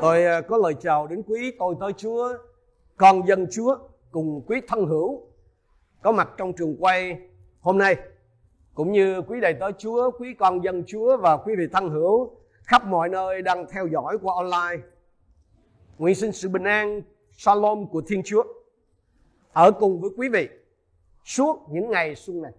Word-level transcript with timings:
Tôi 0.00 0.24
ờ, 0.24 0.42
có 0.42 0.56
lời 0.56 0.74
chào 0.80 1.06
đến 1.06 1.22
quý 1.26 1.52
tôi 1.58 1.74
tới 1.80 1.92
Chúa, 1.96 2.28
con 2.96 3.26
dân 3.26 3.46
Chúa 3.52 3.78
cùng 4.10 4.42
quý 4.46 4.60
thân 4.68 4.86
hữu 4.86 5.22
có 6.02 6.12
mặt 6.12 6.28
trong 6.36 6.52
trường 6.52 6.76
quay 6.78 7.18
hôm 7.60 7.78
nay 7.78 7.96
cũng 8.74 8.92
như 8.92 9.22
quý 9.22 9.40
đầy 9.40 9.54
tới 9.60 9.72
Chúa, 9.78 10.10
quý 10.18 10.34
con 10.38 10.64
dân 10.64 10.84
Chúa 10.86 11.16
và 11.16 11.36
quý 11.36 11.54
vị 11.58 11.64
thân 11.72 11.88
hữu 11.90 12.36
khắp 12.62 12.84
mọi 12.84 13.08
nơi 13.08 13.42
đang 13.42 13.66
theo 13.70 13.86
dõi 13.86 14.18
qua 14.22 14.34
online. 14.34 14.86
Nguyện 15.98 16.14
xin 16.14 16.32
sự 16.32 16.48
bình 16.48 16.64
an, 16.64 17.02
shalom 17.32 17.86
của 17.86 18.02
Thiên 18.08 18.22
Chúa 18.24 18.42
ở 19.52 19.70
cùng 19.70 20.00
với 20.00 20.10
quý 20.16 20.28
vị 20.28 20.48
suốt 21.24 21.66
những 21.70 21.90
ngày 21.90 22.14
xuân 22.14 22.42
này. 22.42 22.52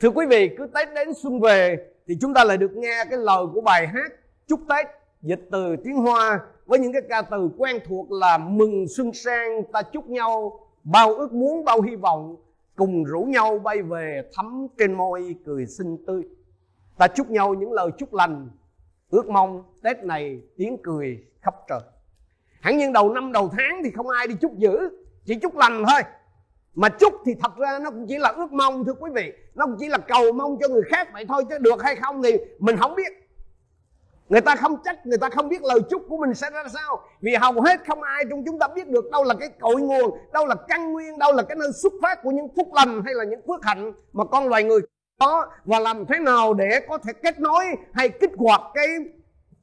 Thưa 0.00 0.10
quý 0.10 0.26
vị, 0.26 0.50
cứ 0.58 0.66
Tết 0.74 0.88
đến 0.94 1.14
xuân 1.14 1.40
về 1.40 1.86
thì 2.06 2.14
chúng 2.20 2.34
ta 2.34 2.44
lại 2.44 2.56
được 2.56 2.72
nghe 2.74 3.04
cái 3.10 3.18
lời 3.18 3.44
của 3.54 3.60
bài 3.60 3.86
hát 3.86 4.12
chúc 4.46 4.60
Tết 4.68 4.99
dịch 5.22 5.48
từ 5.50 5.76
tiếng 5.84 5.96
Hoa 5.96 6.40
với 6.66 6.78
những 6.78 6.92
cái 6.92 7.02
ca 7.08 7.22
từ 7.22 7.50
quen 7.58 7.76
thuộc 7.88 8.12
là 8.12 8.38
mừng 8.38 8.88
xuân 8.88 9.12
sang, 9.12 9.62
ta 9.72 9.82
chúc 9.82 10.08
nhau 10.08 10.60
bao 10.84 11.14
ước 11.14 11.32
muốn, 11.32 11.64
bao 11.64 11.80
hy 11.80 11.96
vọng, 11.96 12.36
cùng 12.76 13.04
rủ 13.04 13.20
nhau 13.20 13.58
bay 13.58 13.82
về 13.82 14.22
thắm 14.36 14.66
trên 14.78 14.92
môi 14.92 15.36
cười 15.46 15.66
xinh 15.66 15.96
tươi. 16.06 16.22
Ta 16.98 17.08
chúc 17.08 17.30
nhau 17.30 17.54
những 17.54 17.72
lời 17.72 17.90
chúc 17.98 18.14
lành, 18.14 18.48
ước 19.10 19.28
mong 19.28 19.64
tết 19.82 20.04
này 20.04 20.40
tiếng 20.56 20.78
cười 20.82 21.24
khắp 21.40 21.54
trời. 21.68 21.80
Hẳn 22.60 22.76
nhiên 22.76 22.92
đầu 22.92 23.12
năm 23.12 23.32
đầu 23.32 23.50
tháng 23.58 23.80
thì 23.84 23.90
không 23.90 24.08
ai 24.08 24.26
đi 24.26 24.34
chúc 24.40 24.58
dữ, 24.58 24.78
chỉ 25.24 25.34
chúc 25.34 25.56
lành 25.56 25.84
thôi. 25.88 26.02
Mà 26.74 26.88
chúc 26.88 27.14
thì 27.24 27.34
thật 27.34 27.56
ra 27.56 27.78
nó 27.78 27.90
cũng 27.90 28.06
chỉ 28.08 28.18
là 28.18 28.28
ước 28.28 28.52
mong, 28.52 28.84
thưa 28.84 28.94
quý 29.00 29.10
vị. 29.14 29.32
Nó 29.54 29.66
cũng 29.66 29.76
chỉ 29.78 29.88
là 29.88 29.98
cầu 29.98 30.32
mong 30.32 30.56
cho 30.60 30.68
người 30.68 30.82
khác 30.86 31.08
vậy 31.12 31.24
thôi, 31.28 31.44
chứ 31.50 31.58
được 31.58 31.82
hay 31.82 31.96
không 31.96 32.22
thì 32.22 32.32
mình 32.58 32.76
không 32.76 32.94
biết 32.94 33.29
người 34.30 34.40
ta 34.40 34.56
không 34.56 34.76
trách 34.84 35.06
người 35.06 35.18
ta 35.18 35.28
không 35.28 35.48
biết 35.48 35.62
lời 35.62 35.80
chúc 35.90 36.02
của 36.08 36.16
mình 36.16 36.34
sẽ 36.34 36.50
ra 36.50 36.64
sao. 36.72 37.00
Vì 37.20 37.34
hầu 37.34 37.60
hết 37.60 37.80
không 37.86 38.02
ai 38.02 38.24
trong 38.30 38.44
chúng 38.46 38.58
ta 38.58 38.68
biết 38.68 38.88
được 38.88 39.10
đâu 39.12 39.24
là 39.24 39.34
cái 39.34 39.48
cội 39.60 39.80
nguồn, 39.80 40.18
đâu 40.32 40.46
là 40.46 40.54
căn 40.68 40.92
nguyên, 40.92 41.18
đâu 41.18 41.32
là 41.32 41.42
cái 41.42 41.56
nơi 41.56 41.72
xuất 41.82 41.92
phát 42.02 42.22
của 42.22 42.30
những 42.30 42.48
phúc 42.56 42.68
lành 42.74 43.02
hay 43.04 43.14
là 43.14 43.24
những 43.24 43.40
phước 43.48 43.64
hạnh 43.64 43.92
mà 44.12 44.24
con 44.24 44.48
loài 44.48 44.64
người 44.64 44.80
có 45.20 45.46
và 45.64 45.78
làm 45.78 46.06
thế 46.06 46.18
nào 46.18 46.54
để 46.54 46.80
có 46.88 46.98
thể 46.98 47.12
kết 47.12 47.40
nối 47.40 47.64
hay 47.92 48.08
kích 48.08 48.30
hoạt 48.36 48.60
cái 48.74 48.86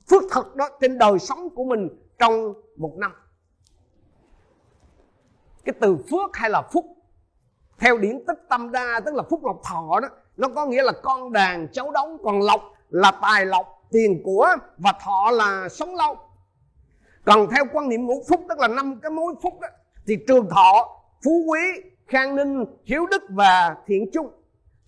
phước 0.09 0.23
thật 0.31 0.55
đó 0.55 0.69
trên 0.81 0.97
đời 0.97 1.19
sống 1.19 1.49
của 1.49 1.63
mình 1.63 1.89
trong 2.19 2.53
một 2.77 2.93
năm. 2.97 3.11
Cái 5.65 5.73
từ 5.81 5.97
phước 6.11 6.35
hay 6.35 6.49
là 6.49 6.61
phúc, 6.73 6.85
theo 7.79 7.97
điển 7.97 8.25
tích 8.27 8.39
tâm 8.49 8.71
đa, 8.71 8.99
tức 9.05 9.15
là 9.15 9.23
phúc 9.29 9.45
lộc 9.45 9.61
thọ 9.63 9.99
đó, 9.99 10.07
nó 10.37 10.47
có 10.55 10.65
nghĩa 10.65 10.83
là 10.83 10.91
con 11.03 11.33
đàn 11.33 11.67
cháu 11.71 11.91
đóng 11.91 12.17
còn 12.23 12.41
lộc 12.41 12.61
là 12.89 13.11
tài 13.21 13.45
lộc 13.45 13.76
tiền 13.91 14.21
của 14.23 14.47
và 14.77 14.93
thọ 15.05 15.31
là 15.31 15.69
sống 15.69 15.95
lâu. 15.95 16.17
Còn 17.25 17.47
theo 17.55 17.63
quan 17.73 17.89
niệm 17.89 18.05
ngũ 18.05 18.23
phúc, 18.29 18.41
tức 18.49 18.59
là 18.59 18.67
năm 18.67 18.99
cái 19.01 19.11
mối 19.11 19.33
phúc 19.43 19.53
đó 19.61 19.67
thì 20.07 20.17
trường 20.27 20.49
thọ, 20.49 21.01
phú 21.25 21.31
quý, 21.47 21.59
khang 22.07 22.35
ninh, 22.35 22.65
hiếu 22.83 23.05
đức 23.05 23.23
và 23.29 23.75
thiện 23.87 24.09
chung. 24.13 24.31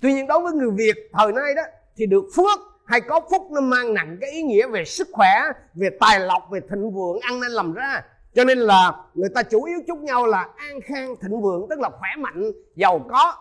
Tuy 0.02 0.14
nhiên 0.14 0.28
đối 0.28 0.40
với 0.40 0.54
người 0.54 0.72
việt 0.72 0.96
thời 1.14 1.32
nay 1.32 1.56
đó, 1.56 1.62
thì 1.96 2.06
được 2.06 2.26
phước 2.36 2.60
hay 2.86 3.02
có 3.02 3.22
phúc 3.32 3.52
nó 3.52 3.62
mang 3.62 3.94
nặng 3.94 4.18
cái 4.22 4.32
ý 4.32 4.42
nghĩa 4.42 4.68
về 4.68 4.86
sức 4.86 5.08
khỏe, 5.12 5.42
về 5.74 5.90
tài 6.00 6.20
lộc, 6.20 6.50
về 6.52 6.60
thịnh 6.70 6.92
vượng, 6.92 7.20
ăn 7.22 7.40
nên 7.40 7.52
làm 7.52 7.74
ra. 7.74 8.04
Cho 8.36 8.44
nên 8.44 8.58
là 8.58 8.92
người 9.14 9.30
ta 9.36 9.44
chủ 9.44 9.64
yếu 9.64 9.80
chúc 9.88 9.98
nhau 9.98 10.26
là 10.26 10.48
an 10.58 10.80
khang, 10.82 11.16
thịnh 11.22 11.42
vượng, 11.42 11.66
tức 11.70 11.80
là 11.80 11.90
khỏe 11.90 12.10
mạnh, 12.18 12.52
giàu 12.76 13.06
có, 13.10 13.34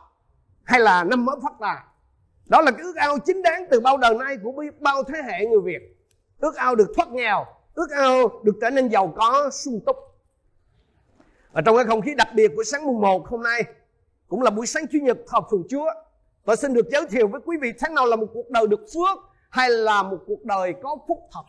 hay 0.65 0.81
là 0.81 1.05
năm 1.05 1.25
mới 1.25 1.37
phát 1.43 1.53
tài 1.61 1.77
đó 2.49 2.61
là 2.61 2.71
cái 2.71 2.83
ước 2.83 2.97
ao 2.97 3.19
chính 3.19 3.43
đáng 3.43 3.65
từ 3.71 3.81
bao 3.81 3.97
đời 3.97 4.15
nay 4.15 4.37
của 4.43 4.65
bao 4.81 5.03
thế 5.03 5.23
hệ 5.23 5.47
người 5.47 5.61
việt. 5.61 5.97
Ước 6.41 6.57
ao 6.57 6.75
được 6.75 6.93
thoát 6.97 7.09
nghèo, 7.13 7.45
ước 7.75 7.91
ao 7.91 8.41
được 8.43 8.59
trở 8.61 8.71
nên 8.71 8.89
giàu 8.89 9.15
có, 9.17 9.51
sung 9.53 9.81
túc. 9.87 9.97
Và 11.53 11.61
trong 11.61 11.77
cái 11.77 11.85
không 11.85 12.01
khí 12.01 12.15
đặc 12.15 12.29
biệt 12.35 12.53
của 12.57 12.65
sáng 12.65 12.87
mùng 12.87 13.01
1 13.01 13.29
hôm 13.29 13.43
nay, 13.43 13.65
cũng 14.29 14.43
là 14.43 14.51
buổi 14.51 14.67
sáng 14.67 14.87
chủ 14.93 14.99
nhật 15.03 15.19
học 15.29 15.47
phường 15.51 15.63
chúa, 15.69 15.91
tôi 16.45 16.57
xin 16.57 16.75
được 16.75 16.87
giới 16.93 17.07
thiệu 17.07 17.29
với 17.29 17.41
quý 17.45 17.57
vị 17.61 17.73
tháng 17.79 17.95
nào 17.95 18.07
là 18.07 18.17
một 18.17 18.27
cuộc 18.35 18.51
đời 18.51 18.67
được 18.67 18.81
phước 18.95 19.19
hay 19.51 19.71
là 19.71 20.03
một 20.03 20.19
cuộc 20.27 20.45
đời 20.45 20.75
có 20.83 20.97
phúc 21.09 21.19
thật. 21.33 21.43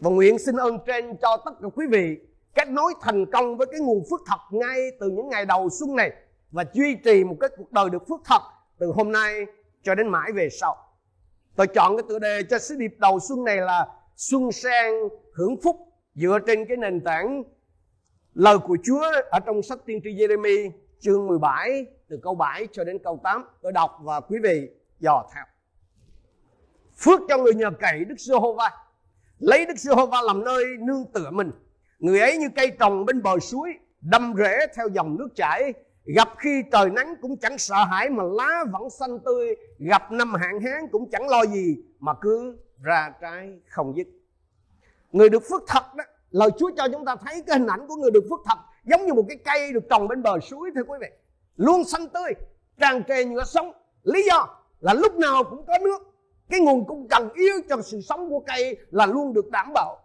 Và 0.00 0.10
nguyện 0.10 0.38
xin 0.38 0.56
ơn 0.56 0.78
trên 0.86 1.16
cho 1.16 1.36
tất 1.44 1.50
cả 1.62 1.68
quý 1.74 1.86
vị 1.86 2.18
kết 2.54 2.68
nối 2.68 2.94
thành 3.00 3.26
công 3.26 3.56
với 3.56 3.66
cái 3.66 3.80
nguồn 3.80 4.04
phước 4.10 4.20
thật 4.26 4.40
ngay 4.50 4.90
từ 5.00 5.10
những 5.10 5.28
ngày 5.28 5.44
đầu 5.44 5.68
xuân 5.70 5.96
này 5.96 6.12
và 6.50 6.64
duy 6.72 6.96
trì 7.04 7.24
một 7.24 7.36
cái 7.40 7.50
cuộc 7.56 7.72
đời 7.72 7.90
được 7.90 8.08
phước 8.08 8.20
thật 8.24 8.42
từ 8.78 8.92
hôm 8.96 9.12
nay 9.12 9.46
cho 9.82 9.94
đến 9.94 10.08
mãi 10.08 10.32
về 10.32 10.48
sau. 10.50 10.76
Tôi 11.56 11.66
chọn 11.66 11.96
cái 11.96 12.04
tựa 12.08 12.18
đề 12.18 12.42
cho 12.50 12.58
sứ 12.58 12.76
điệp 12.76 12.94
đầu 12.98 13.20
xuân 13.20 13.44
này 13.44 13.56
là 13.56 13.86
xuân 14.16 14.52
sang 14.52 15.08
hưởng 15.34 15.56
phúc, 15.62 15.76
dựa 16.14 16.38
trên 16.46 16.64
cái 16.64 16.76
nền 16.76 17.00
tảng 17.00 17.42
lời 18.34 18.58
của 18.58 18.76
Chúa 18.84 19.04
ở 19.30 19.40
trong 19.40 19.62
sách 19.62 19.78
tiên 19.86 20.00
tri 20.04 20.10
Jeremy 20.10 20.70
chương 21.00 21.26
17 21.26 21.86
từ 22.08 22.18
câu 22.22 22.34
7 22.34 22.68
cho 22.72 22.84
đến 22.84 22.98
câu 23.04 23.20
8 23.22 23.44
tôi 23.62 23.72
đọc 23.72 23.98
và 24.02 24.20
quý 24.20 24.38
vị 24.42 24.68
dò 25.00 25.24
theo. 25.34 25.44
Phước 26.98 27.20
cho 27.28 27.38
người 27.38 27.54
nhờ 27.54 27.70
cậy 27.80 28.04
Đức 28.04 28.14
Giê-hô-va. 28.18 28.70
Lấy 29.38 29.66
Đức 29.66 29.78
Giê-hô-va 29.78 30.22
làm 30.22 30.44
nơi 30.44 30.64
nương 30.78 31.04
tựa 31.12 31.30
mình. 31.30 31.50
Người 31.98 32.20
ấy 32.20 32.36
như 32.36 32.48
cây 32.56 32.70
trồng 32.80 33.04
bên 33.04 33.22
bờ 33.22 33.38
suối, 33.38 33.70
đâm 34.00 34.34
rễ 34.38 34.66
theo 34.76 34.88
dòng 34.88 35.16
nước 35.18 35.28
chảy. 35.36 35.72
Gặp 36.14 36.28
khi 36.38 36.62
trời 36.72 36.90
nắng 36.90 37.14
cũng 37.22 37.36
chẳng 37.36 37.58
sợ 37.58 37.84
hãi 37.90 38.10
mà 38.10 38.24
lá 38.24 38.64
vẫn 38.72 38.90
xanh 38.90 39.18
tươi. 39.24 39.56
Gặp 39.78 40.12
năm 40.12 40.34
hạn 40.34 40.60
hán 40.60 40.88
cũng 40.92 41.10
chẳng 41.10 41.28
lo 41.28 41.46
gì 41.46 41.76
mà 41.98 42.12
cứ 42.20 42.56
ra 42.82 43.12
trái 43.20 43.58
không 43.68 43.96
dứt. 43.96 44.06
Người 45.12 45.28
được 45.28 45.42
phước 45.50 45.62
thật 45.66 45.94
đó 45.96 46.04
Lời 46.30 46.50
Chúa 46.58 46.70
cho 46.76 46.88
chúng 46.92 47.04
ta 47.04 47.16
thấy 47.16 47.42
cái 47.46 47.58
hình 47.58 47.68
ảnh 47.68 47.86
của 47.88 47.96
người 47.96 48.10
được 48.10 48.24
phước 48.30 48.40
thật 48.44 48.58
Giống 48.84 49.06
như 49.06 49.14
một 49.14 49.24
cái 49.28 49.38
cây 49.44 49.72
được 49.72 49.84
trồng 49.90 50.08
bên 50.08 50.22
bờ 50.22 50.40
suối 50.40 50.70
thưa 50.74 50.82
quý 50.82 50.98
vị. 51.00 51.08
Luôn 51.56 51.84
xanh 51.84 52.08
tươi, 52.08 52.32
tràn 52.80 53.02
trề 53.08 53.24
nhựa 53.24 53.44
sống. 53.44 53.72
Lý 54.02 54.26
do 54.30 54.46
là 54.80 54.94
lúc 54.94 55.14
nào 55.14 55.44
cũng 55.44 55.64
có 55.66 55.78
nước. 55.84 55.98
Cái 56.50 56.60
nguồn 56.60 56.86
cung 56.86 57.08
cần 57.08 57.28
yếu 57.34 57.54
cho 57.68 57.82
sự 57.82 58.00
sống 58.00 58.28
của 58.28 58.40
cây 58.40 58.76
là 58.90 59.06
luôn 59.06 59.32
được 59.32 59.50
đảm 59.50 59.72
bảo. 59.74 59.96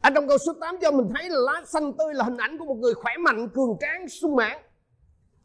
Ở 0.00 0.10
trong 0.14 0.28
câu 0.28 0.38
số 0.38 0.52
8 0.60 0.76
cho 0.82 0.90
mình 0.90 1.12
thấy 1.14 1.28
là 1.28 1.38
lá 1.38 1.62
xanh 1.66 1.92
tươi 1.92 2.14
là 2.14 2.24
hình 2.24 2.36
ảnh 2.36 2.58
của 2.58 2.64
một 2.64 2.74
người 2.74 2.94
khỏe 2.94 3.12
mạnh, 3.16 3.48
cường 3.48 3.76
tráng, 3.80 4.08
sung 4.08 4.36
mãn 4.36 4.58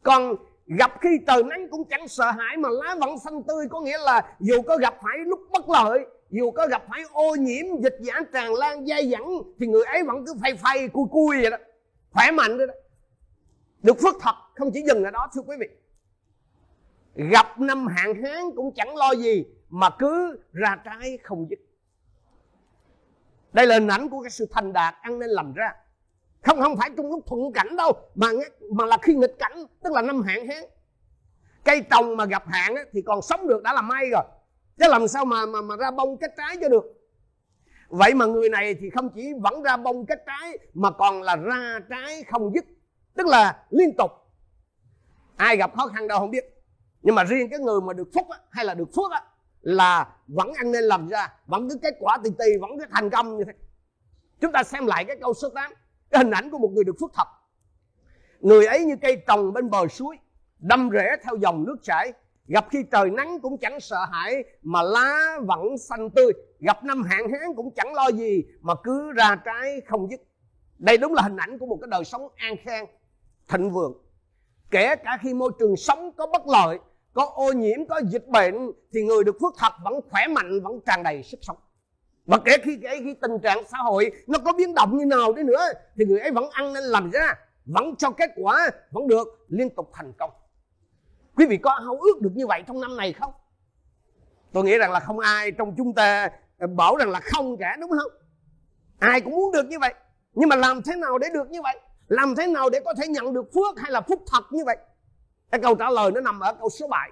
còn 0.02 0.36
gặp 0.66 0.92
khi 1.00 1.08
trời 1.26 1.42
nắng 1.42 1.68
cũng 1.70 1.84
chẳng 1.84 2.08
sợ 2.08 2.30
hãi 2.30 2.56
mà 2.56 2.68
lá 2.68 2.96
vẫn 3.00 3.18
xanh 3.18 3.42
tươi 3.42 3.66
có 3.70 3.80
nghĩa 3.80 3.98
là 3.98 4.36
dù 4.40 4.62
có 4.62 4.76
gặp 4.76 4.94
phải 5.02 5.18
lúc 5.18 5.40
bất 5.52 5.68
lợi 5.68 6.06
dù 6.30 6.50
có 6.50 6.66
gặp 6.66 6.82
phải 6.88 7.02
ô 7.12 7.34
nhiễm 7.38 7.66
dịch 7.82 7.96
giả 8.00 8.14
tràn 8.32 8.54
lan 8.54 8.86
dai 8.86 9.10
dẳng 9.10 9.30
thì 9.58 9.66
người 9.66 9.84
ấy 9.84 10.02
vẫn 10.02 10.26
cứ 10.26 10.34
phay 10.42 10.54
phay 10.54 10.88
cui 10.88 11.06
cui 11.10 11.40
vậy 11.40 11.50
đó. 11.50 11.56
Khỏe 12.10 12.30
mạnh 12.30 12.58
đó, 12.58 12.66
đó. 12.66 12.74
Được 13.82 13.96
phước 14.02 14.14
thật 14.20 14.34
không 14.54 14.70
chỉ 14.74 14.82
dừng 14.86 15.04
ở 15.04 15.10
đó 15.10 15.28
thưa 15.34 15.42
quý 15.42 15.56
vị. 15.60 15.66
Gặp 17.14 17.60
năm 17.60 17.86
hạn 17.86 18.22
hán 18.22 18.42
cũng 18.56 18.74
chẳng 18.74 18.96
lo 18.96 19.14
gì 19.14 19.44
mà 19.68 19.90
cứ 19.98 20.38
ra 20.52 20.76
trái 20.84 21.18
không 21.22 21.46
dứt. 21.50 21.58
Đây 23.52 23.66
là 23.66 23.74
hình 23.74 23.88
ảnh 23.88 24.08
của 24.08 24.22
cái 24.22 24.30
sự 24.30 24.46
thành 24.50 24.72
đạt 24.72 24.94
ăn 25.02 25.18
nên 25.18 25.30
làm 25.30 25.52
ra 25.52 25.72
không 26.42 26.60
không 26.60 26.76
phải 26.76 26.90
trong 26.96 27.10
lúc 27.10 27.20
thuận 27.26 27.52
cảnh 27.52 27.76
đâu 27.76 27.92
mà 28.14 28.28
mà 28.70 28.86
là 28.86 28.98
khi 29.02 29.14
nghịch 29.14 29.38
cảnh 29.38 29.66
tức 29.82 29.92
là 29.92 30.02
năm 30.02 30.22
hạn 30.22 30.46
hán. 30.46 30.64
Cây 31.64 31.82
trồng 31.90 32.16
mà 32.16 32.24
gặp 32.24 32.42
hạn 32.46 32.74
thì 32.92 33.02
còn 33.02 33.22
sống 33.22 33.48
được 33.48 33.62
đã 33.62 33.72
là 33.72 33.82
may 33.82 34.10
rồi. 34.10 34.22
Chứ 34.78 34.88
làm 34.88 35.08
sao 35.08 35.24
mà 35.24 35.46
mà 35.46 35.60
mà 35.60 35.76
ra 35.76 35.90
bông 35.90 36.16
kết 36.16 36.30
trái 36.36 36.56
cho 36.60 36.68
được? 36.68 36.84
Vậy 37.88 38.14
mà 38.14 38.26
người 38.26 38.48
này 38.48 38.74
thì 38.74 38.90
không 38.90 39.08
chỉ 39.14 39.32
vẫn 39.40 39.62
ra 39.62 39.76
bông 39.76 40.06
kết 40.06 40.22
trái 40.26 40.58
mà 40.74 40.90
còn 40.90 41.22
là 41.22 41.36
ra 41.36 41.80
trái 41.90 42.24
không 42.30 42.52
dứt 42.54 42.64
tức 43.14 43.26
là 43.26 43.64
liên 43.70 43.96
tục. 43.98 44.10
Ai 45.36 45.56
gặp 45.56 45.76
khó 45.76 45.86
khăn 45.86 46.08
đâu 46.08 46.18
không 46.18 46.30
biết. 46.30 46.44
Nhưng 47.02 47.14
mà 47.14 47.24
riêng 47.24 47.50
cái 47.50 47.58
người 47.58 47.80
mà 47.80 47.92
được 47.92 48.08
phúc 48.14 48.26
á, 48.30 48.38
hay 48.50 48.64
là 48.64 48.74
được 48.74 48.88
phước 48.96 49.12
á, 49.12 49.22
là 49.60 50.08
vẫn 50.26 50.52
ăn 50.52 50.72
nên 50.72 50.84
làm 50.84 51.08
ra 51.08 51.32
vẫn 51.46 51.68
cứ 51.68 51.76
kết 51.82 51.94
quả 52.00 52.18
tì 52.24 52.30
tì 52.38 52.58
vẫn 52.60 52.70
cứ 52.78 52.84
thành 52.90 53.10
công 53.10 53.36
như 53.36 53.44
thế. 53.44 53.52
Chúng 54.40 54.52
ta 54.52 54.62
xem 54.62 54.86
lại 54.86 55.04
cái 55.04 55.16
câu 55.20 55.34
số 55.34 55.48
8 55.48 55.72
cái 56.10 56.24
hình 56.24 56.30
ảnh 56.30 56.50
của 56.50 56.58
một 56.58 56.70
người 56.72 56.84
được 56.84 56.96
phước 57.00 57.10
thật 57.14 57.26
người 58.40 58.66
ấy 58.66 58.84
như 58.84 58.96
cây 59.02 59.22
trồng 59.26 59.52
bên 59.52 59.70
bờ 59.70 59.88
suối, 59.88 60.16
đâm 60.58 60.90
rễ 60.92 61.06
theo 61.22 61.36
dòng 61.36 61.64
nước 61.64 61.76
chảy. 61.82 62.12
Gặp 62.46 62.66
khi 62.70 62.78
trời 62.92 63.10
nắng 63.10 63.40
cũng 63.42 63.58
chẳng 63.58 63.80
sợ 63.80 64.04
hãi, 64.12 64.44
mà 64.62 64.82
lá 64.82 65.38
vẫn 65.42 65.78
xanh 65.78 66.10
tươi. 66.10 66.32
Gặp 66.60 66.84
năm 66.84 67.02
hạn 67.02 67.32
hán 67.32 67.54
cũng 67.56 67.74
chẳng 67.76 67.94
lo 67.94 68.08
gì, 68.10 68.44
mà 68.60 68.74
cứ 68.84 69.12
ra 69.12 69.36
trái 69.44 69.80
không 69.86 70.10
dứt. 70.10 70.20
Đây 70.78 70.98
đúng 70.98 71.14
là 71.14 71.22
hình 71.22 71.36
ảnh 71.36 71.58
của 71.58 71.66
một 71.66 71.78
cái 71.80 71.88
đời 71.90 72.04
sống 72.04 72.28
an 72.36 72.54
khang, 72.64 72.86
thịnh 73.48 73.70
vượng. 73.70 73.92
Kể 74.70 74.96
cả 74.96 75.18
khi 75.22 75.34
môi 75.34 75.52
trường 75.58 75.76
sống 75.76 76.12
có 76.16 76.26
bất 76.26 76.42
lợi, 76.46 76.78
có 77.12 77.26
ô 77.34 77.52
nhiễm, 77.52 77.86
có 77.88 78.00
dịch 78.08 78.26
bệnh, 78.26 78.70
thì 78.92 79.02
người 79.02 79.24
được 79.24 79.36
phước 79.40 79.54
thật 79.58 79.72
vẫn 79.84 79.94
khỏe 80.10 80.26
mạnh, 80.26 80.60
vẫn 80.60 80.80
tràn 80.86 81.02
đầy 81.02 81.22
sức 81.22 81.38
sống 81.42 81.56
bất 82.30 82.42
kể 82.44 82.56
khi 82.64 82.78
cái 82.82 83.00
khi 83.04 83.14
tình 83.14 83.38
trạng 83.42 83.64
xã 83.68 83.78
hội 83.78 84.12
nó 84.26 84.38
có 84.44 84.52
biến 84.52 84.74
động 84.74 84.98
như 84.98 85.04
nào 85.04 85.32
đi 85.32 85.42
nữa, 85.42 85.62
thì 85.96 86.04
người 86.04 86.20
ấy 86.20 86.30
vẫn 86.30 86.50
ăn 86.50 86.72
nên 86.72 86.84
làm 86.84 87.10
ra, 87.10 87.34
vẫn 87.64 87.96
cho 87.96 88.10
kết 88.10 88.30
quả, 88.36 88.70
vẫn 88.90 89.08
được, 89.08 89.28
liên 89.48 89.70
tục 89.70 89.90
thành 89.92 90.12
công. 90.18 90.30
Quý 91.36 91.46
vị 91.46 91.56
có 91.56 91.70
hao 91.70 91.96
ước 92.00 92.20
được 92.20 92.30
như 92.34 92.46
vậy 92.46 92.62
trong 92.66 92.80
năm 92.80 92.96
này 92.96 93.12
không? 93.12 93.32
Tôi 94.52 94.64
nghĩ 94.64 94.78
rằng 94.78 94.92
là 94.92 95.00
không 95.00 95.18
ai 95.18 95.50
trong 95.50 95.74
chúng 95.76 95.94
ta 95.94 96.30
ờ, 96.58 96.66
bảo 96.66 96.96
rằng 96.96 97.10
là 97.10 97.20
không 97.20 97.56
cả, 97.56 97.76
đúng 97.80 97.90
không? 97.90 98.12
Ai 98.98 99.20
cũng 99.20 99.32
muốn 99.32 99.52
được 99.52 99.66
như 99.68 99.78
vậy. 99.78 99.94
Nhưng 100.34 100.48
mà 100.48 100.56
làm 100.56 100.82
thế 100.82 100.96
nào 100.96 101.18
để 101.18 101.28
được 101.34 101.50
như 101.50 101.62
vậy? 101.62 101.80
Làm 102.08 102.34
thế 102.34 102.46
nào 102.46 102.70
để 102.70 102.80
có 102.84 102.94
thể 102.94 103.08
nhận 103.08 103.34
được 103.34 103.44
phước 103.54 103.80
hay 103.80 103.92
là 103.92 104.00
phúc 104.00 104.22
thật 104.32 104.44
như 104.50 104.64
vậy? 104.64 104.76
Cái 105.50 105.60
câu 105.60 105.74
trả 105.74 105.90
lời 105.90 106.10
nó 106.10 106.20
nằm 106.20 106.40
ở 106.40 106.54
câu 106.54 106.68
số 106.68 106.88
7 106.88 107.10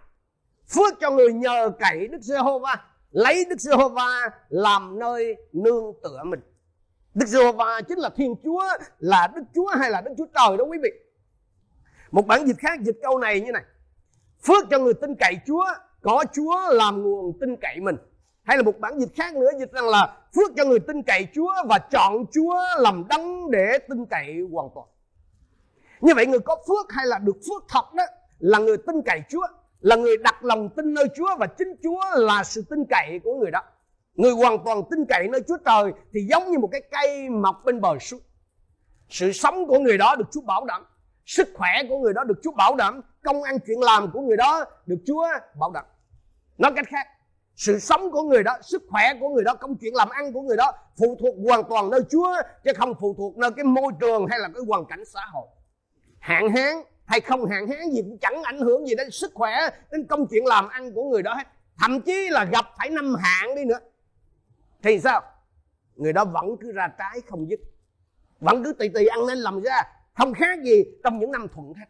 phước 0.74 1.00
cho 1.00 1.10
người 1.10 1.32
nhờ 1.32 1.70
cậy 1.78 2.08
Đức 2.08 2.18
Giê-hô-va 2.20 2.87
lấy 3.10 3.44
Đức 3.50 3.60
Giê-hô-va 3.60 4.30
làm 4.48 4.98
nơi 4.98 5.36
nương 5.52 5.84
tựa 6.02 6.22
mình. 6.24 6.40
Đức 7.14 7.26
Giê-hô-va 7.26 7.80
chính 7.88 7.98
là 7.98 8.08
Thiên 8.08 8.34
Chúa, 8.44 8.62
là 8.98 9.26
Đức 9.34 9.42
Chúa 9.54 9.66
hay 9.78 9.90
là 9.90 10.00
Đức 10.00 10.10
Chúa 10.18 10.26
Trời 10.26 10.56
đó 10.56 10.64
quý 10.64 10.78
vị. 10.82 10.90
Một 12.10 12.26
bản 12.26 12.46
dịch 12.46 12.58
khác 12.58 12.80
dịch 12.80 12.98
câu 13.02 13.18
này 13.18 13.40
như 13.40 13.52
này. 13.52 13.64
Phước 14.46 14.64
cho 14.70 14.78
người 14.78 14.94
tin 14.94 15.14
cậy 15.14 15.34
Chúa, 15.46 15.64
có 16.02 16.24
Chúa 16.32 16.56
làm 16.70 17.02
nguồn 17.02 17.38
tin 17.40 17.56
cậy 17.56 17.80
mình. 17.80 17.96
Hay 18.42 18.56
là 18.56 18.62
một 18.62 18.78
bản 18.78 19.00
dịch 19.00 19.14
khác 19.14 19.34
nữa 19.34 19.50
dịch 19.58 19.72
rằng 19.72 19.88
là 19.88 20.16
phước 20.34 20.50
cho 20.56 20.64
người 20.64 20.80
tin 20.80 21.02
cậy 21.02 21.28
Chúa 21.34 21.52
và 21.68 21.78
chọn 21.78 22.24
Chúa 22.32 22.54
làm 22.78 23.04
đấng 23.08 23.50
để 23.50 23.78
tin 23.88 24.06
cậy 24.06 24.36
hoàn 24.52 24.68
toàn. 24.74 24.86
Như 26.00 26.14
vậy 26.14 26.26
người 26.26 26.40
có 26.40 26.56
phước 26.68 26.92
hay 26.92 27.06
là 27.06 27.18
được 27.18 27.36
phước 27.48 27.64
thật 27.68 27.94
đó 27.94 28.04
là 28.38 28.58
người 28.58 28.76
tin 28.76 29.02
cậy 29.02 29.22
Chúa 29.28 29.46
là 29.80 29.96
người 29.96 30.16
đặt 30.16 30.44
lòng 30.44 30.68
tin 30.76 30.94
nơi 30.94 31.04
Chúa 31.16 31.36
và 31.38 31.46
chính 31.46 31.74
Chúa 31.82 32.00
là 32.14 32.44
sự 32.44 32.64
tin 32.70 32.84
cậy 32.90 33.20
của 33.24 33.34
người 33.34 33.50
đó. 33.50 33.62
Người 34.14 34.32
hoàn 34.32 34.64
toàn 34.64 34.82
tin 34.90 35.04
cậy 35.08 35.28
nơi 35.28 35.42
Chúa 35.48 35.56
Trời 35.64 35.92
thì 36.12 36.20
giống 36.30 36.50
như 36.50 36.58
một 36.58 36.68
cái 36.72 36.82
cây 36.90 37.28
mọc 37.30 37.62
bên 37.64 37.80
bờ 37.80 37.98
suối. 37.98 38.20
Sự 39.08 39.32
sống 39.32 39.66
của 39.66 39.78
người 39.78 39.98
đó 39.98 40.16
được 40.16 40.24
Chúa 40.32 40.40
bảo 40.40 40.64
đảm, 40.64 40.86
sức 41.26 41.48
khỏe 41.54 41.70
của 41.88 41.98
người 41.98 42.12
đó 42.12 42.24
được 42.24 42.38
Chúa 42.42 42.52
bảo 42.52 42.76
đảm, 42.76 43.00
công 43.22 43.42
ăn 43.42 43.58
chuyện 43.66 43.80
làm 43.80 44.10
của 44.12 44.20
người 44.20 44.36
đó 44.36 44.64
được 44.86 44.98
Chúa 45.06 45.26
bảo 45.60 45.70
đảm. 45.72 45.84
Nói 46.58 46.72
cách 46.76 46.86
khác, 46.88 47.06
sự 47.56 47.78
sống 47.78 48.10
của 48.10 48.22
người 48.22 48.42
đó, 48.42 48.56
sức 48.62 48.82
khỏe 48.90 49.02
của 49.20 49.28
người 49.28 49.44
đó, 49.44 49.54
công 49.54 49.76
chuyện 49.76 49.94
làm 49.94 50.08
ăn 50.08 50.32
của 50.32 50.42
người 50.42 50.56
đó 50.56 50.72
phụ 50.98 51.16
thuộc 51.20 51.34
hoàn 51.48 51.64
toàn 51.70 51.90
nơi 51.90 52.00
Chúa, 52.10 52.36
chứ 52.64 52.72
không 52.76 52.94
phụ 53.00 53.14
thuộc 53.18 53.36
nơi 53.36 53.50
cái 53.56 53.64
môi 53.64 53.92
trường 54.00 54.26
hay 54.30 54.38
là 54.38 54.48
cái 54.54 54.62
hoàn 54.68 54.84
cảnh 54.84 55.04
xã 55.04 55.20
hội. 55.32 55.46
Hạn 56.18 56.48
hán 56.56 56.82
hay 57.08 57.20
không 57.20 57.46
hạn 57.50 57.68
hán 57.68 57.90
gì 57.90 58.02
cũng 58.02 58.18
chẳng 58.18 58.42
ảnh 58.42 58.60
hưởng 58.60 58.86
gì 58.86 58.94
đến 58.94 59.10
sức 59.10 59.30
khỏe, 59.34 59.56
đến 59.90 60.06
công 60.06 60.26
chuyện 60.30 60.46
làm 60.46 60.68
ăn 60.68 60.94
của 60.94 61.10
người 61.10 61.22
đó 61.22 61.34
hết. 61.34 61.44
Thậm 61.78 62.00
chí 62.00 62.28
là 62.30 62.44
gặp 62.44 62.64
phải 62.78 62.90
năm 62.90 63.14
hạn 63.14 63.54
đi 63.56 63.64
nữa. 63.64 63.78
Thì 64.82 65.00
sao? 65.00 65.22
Người 65.96 66.12
đó 66.12 66.24
vẫn 66.24 66.56
cứ 66.60 66.72
ra 66.72 66.88
trái 66.98 67.20
không 67.30 67.50
dứt. 67.50 67.60
Vẫn 68.40 68.64
cứ 68.64 68.72
tùy 68.72 68.88
tùy 68.88 69.06
ăn 69.06 69.26
nên 69.26 69.38
làm 69.38 69.60
ra. 69.60 69.82
Không 70.14 70.34
khác 70.34 70.58
gì 70.62 70.84
trong 71.04 71.18
những 71.18 71.32
năm 71.32 71.46
thuận 71.54 71.74
hết 71.74 71.84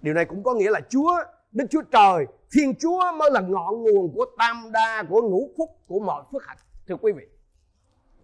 điều 0.00 0.14
này 0.14 0.24
cũng 0.24 0.42
có 0.42 0.54
nghĩa 0.54 0.70
là 0.70 0.80
chúa, 0.88 1.16
đức 1.52 1.64
chúa 1.70 1.82
trời, 1.82 2.26
thiên 2.52 2.74
chúa 2.74 3.12
mới 3.18 3.30
là 3.30 3.40
ngọn 3.40 3.82
nguồn 3.82 4.14
của 4.14 4.26
tam 4.38 4.72
đa 4.72 5.02
của 5.08 5.22
ngũ 5.22 5.50
phúc 5.58 5.70
của 5.86 6.00
mọi 6.00 6.22
phước 6.32 6.46
hạnh. 6.46 6.56
Thưa 6.88 6.96
quý 6.96 7.12
vị, 7.12 7.24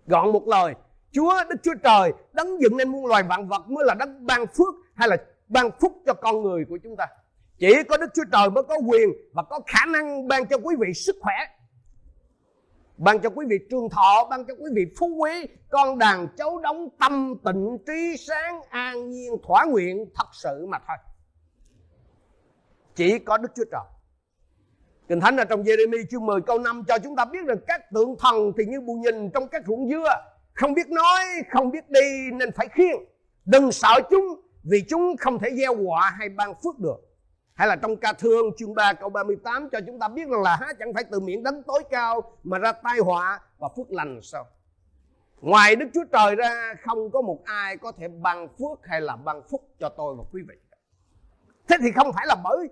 gọn 0.07 0.33
một 0.33 0.49
lời, 0.49 0.75
chúa, 1.13 1.35
đức 1.51 1.57
chúa 1.63 1.75
trời 1.83 2.13
đấng 2.33 2.61
dựng 2.63 2.77
nên 2.77 2.89
muôn 2.89 3.07
loài 3.07 3.23
vạn 3.23 3.49
vật 3.49 3.71
mới 3.71 3.85
là 3.85 3.95
đấng 3.95 4.27
ban 4.27 4.47
phước 4.47 4.75
hay 4.95 5.09
là 5.09 5.17
ban 5.49 5.71
phúc 5.81 5.93
cho 6.07 6.15
con 6.15 6.43
người 6.43 6.65
của 6.69 6.79
chúng 6.83 6.97
ta 6.97 7.07
chỉ 7.59 7.83
có 7.89 7.97
đức 7.97 8.07
chúa 8.15 8.25
trời 8.33 8.51
mới 8.51 8.65
có 8.65 8.77
quyền 8.89 9.09
và 9.33 9.43
có 9.43 9.61
khả 9.67 9.87
năng 9.87 10.29
ban 10.29 10.47
cho 10.47 10.57
quý 10.63 10.75
vị 10.79 10.95
sức 10.95 11.17
khỏe 11.21 11.35
ban 12.97 13.21
cho 13.21 13.31
quý 13.31 13.47
vị 13.49 13.59
trường 13.71 13.89
thọ 13.89 14.27
ban 14.31 14.45
cho 14.45 14.55
quý 14.55 14.71
vị 14.75 14.83
phú 14.99 15.07
quý 15.07 15.47
con 15.69 15.99
đàn 15.99 16.29
cháu 16.37 16.59
đóng 16.59 16.89
tâm 17.01 17.35
tịnh 17.45 17.79
trí 17.87 18.17
sáng 18.17 18.61
an 18.69 19.11
nhiên 19.11 19.33
thỏa 19.47 19.65
nguyện 19.65 20.05
thật 20.15 20.27
sự 20.33 20.67
mà 20.69 20.79
thôi 20.89 20.97
chỉ 22.95 23.19
có 23.19 23.39
đức 23.39 23.49
chúa 23.57 23.65
trời 23.73 23.81
Kinh 25.09 25.21
Thánh 25.21 25.37
ở 25.37 25.45
trong 25.45 25.63
Jeremy 25.63 26.05
chương 26.11 26.27
10 26.27 26.41
câu 26.41 26.59
5 26.59 26.85
cho 26.89 26.99
chúng 26.99 27.17
ta 27.17 27.25
biết 27.25 27.47
rằng 27.47 27.59
các 27.67 27.93
tượng 27.93 28.17
thần 28.19 28.53
thì 28.59 28.65
như 28.65 28.81
bù 28.81 28.95
nhìn 28.95 29.31
trong 29.31 29.49
các 29.49 29.63
ruộng 29.67 29.89
dưa. 29.91 30.09
Không 30.55 30.75
biết 30.75 30.89
nói, 30.89 31.25
không 31.53 31.71
biết 31.71 31.91
đi 31.91 32.31
nên 32.33 32.53
phải 32.53 32.69
khiêng. 32.69 32.97
Đừng 33.45 33.73
sợ 33.73 34.01
chúng 34.11 34.41
vì 34.65 34.85
chúng 34.89 35.17
không 35.17 35.39
thể 35.39 35.51
gieo 35.57 35.75
họa 35.85 36.15
hay 36.19 36.29
ban 36.29 36.55
phước 36.65 36.79
được. 36.79 36.97
Hay 37.55 37.69
là 37.69 37.77
trong 37.77 37.97
ca 37.97 38.13
thương 38.13 38.57
chương 38.57 38.75
3 38.75 38.93
câu 38.93 39.11
38 39.11 39.69
cho 39.73 39.81
chúng 39.87 39.99
ta 39.99 40.09
biết 40.09 40.29
rằng 40.29 40.43
là 40.43 40.57
há 40.61 40.73
chẳng 40.79 40.95
phải 40.95 41.05
từ 41.11 41.21
miệng 41.21 41.43
đấng 41.43 41.63
tối 41.63 41.83
cao 41.91 42.37
mà 42.45 42.59
ra 42.59 42.73
tai 42.73 42.99
họa 42.99 43.41
và 43.59 43.69
phước 43.77 43.93
lành 43.93 44.21
sao? 44.23 44.47
Ngoài 45.41 45.77
Đức 45.77 45.87
Chúa 45.95 46.05
Trời 46.13 46.37
ra, 46.37 46.75
không 46.85 47.11
có 47.11 47.21
một 47.21 47.45
ai 47.45 47.77
có 47.77 47.93
thể 47.93 48.09
ban 48.09 48.49
phước 48.49 48.87
hay 48.87 49.01
là 49.01 49.17
ban 49.17 49.43
phúc 49.51 49.69
cho 49.81 49.89
tôi 49.89 50.15
và 50.19 50.25
quý 50.33 50.43
vị. 50.49 50.55
Thế 51.69 51.77
thì 51.81 51.93
không 51.93 52.13
phải 52.13 52.27
là 52.27 52.37
bởi 52.45 52.69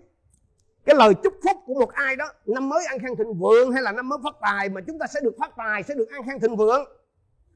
cái 0.84 0.96
lời 0.96 1.14
chúc 1.22 1.34
phúc 1.44 1.56
của 1.66 1.74
một 1.74 1.92
ai 1.92 2.16
đó, 2.16 2.32
năm 2.46 2.68
mới 2.68 2.84
ăn 2.86 2.98
khang 2.98 3.16
thịnh 3.16 3.34
vượng 3.34 3.72
hay 3.72 3.82
là 3.82 3.92
năm 3.92 4.08
mới 4.08 4.18
phát 4.24 4.34
tài 4.40 4.68
mà 4.68 4.80
chúng 4.86 4.98
ta 4.98 5.06
sẽ 5.06 5.20
được 5.20 5.34
phát 5.38 5.52
tài, 5.56 5.82
sẽ 5.82 5.94
được 5.94 6.08
ăn 6.10 6.22
khang 6.26 6.40
thịnh 6.40 6.56
vượng 6.56 7.01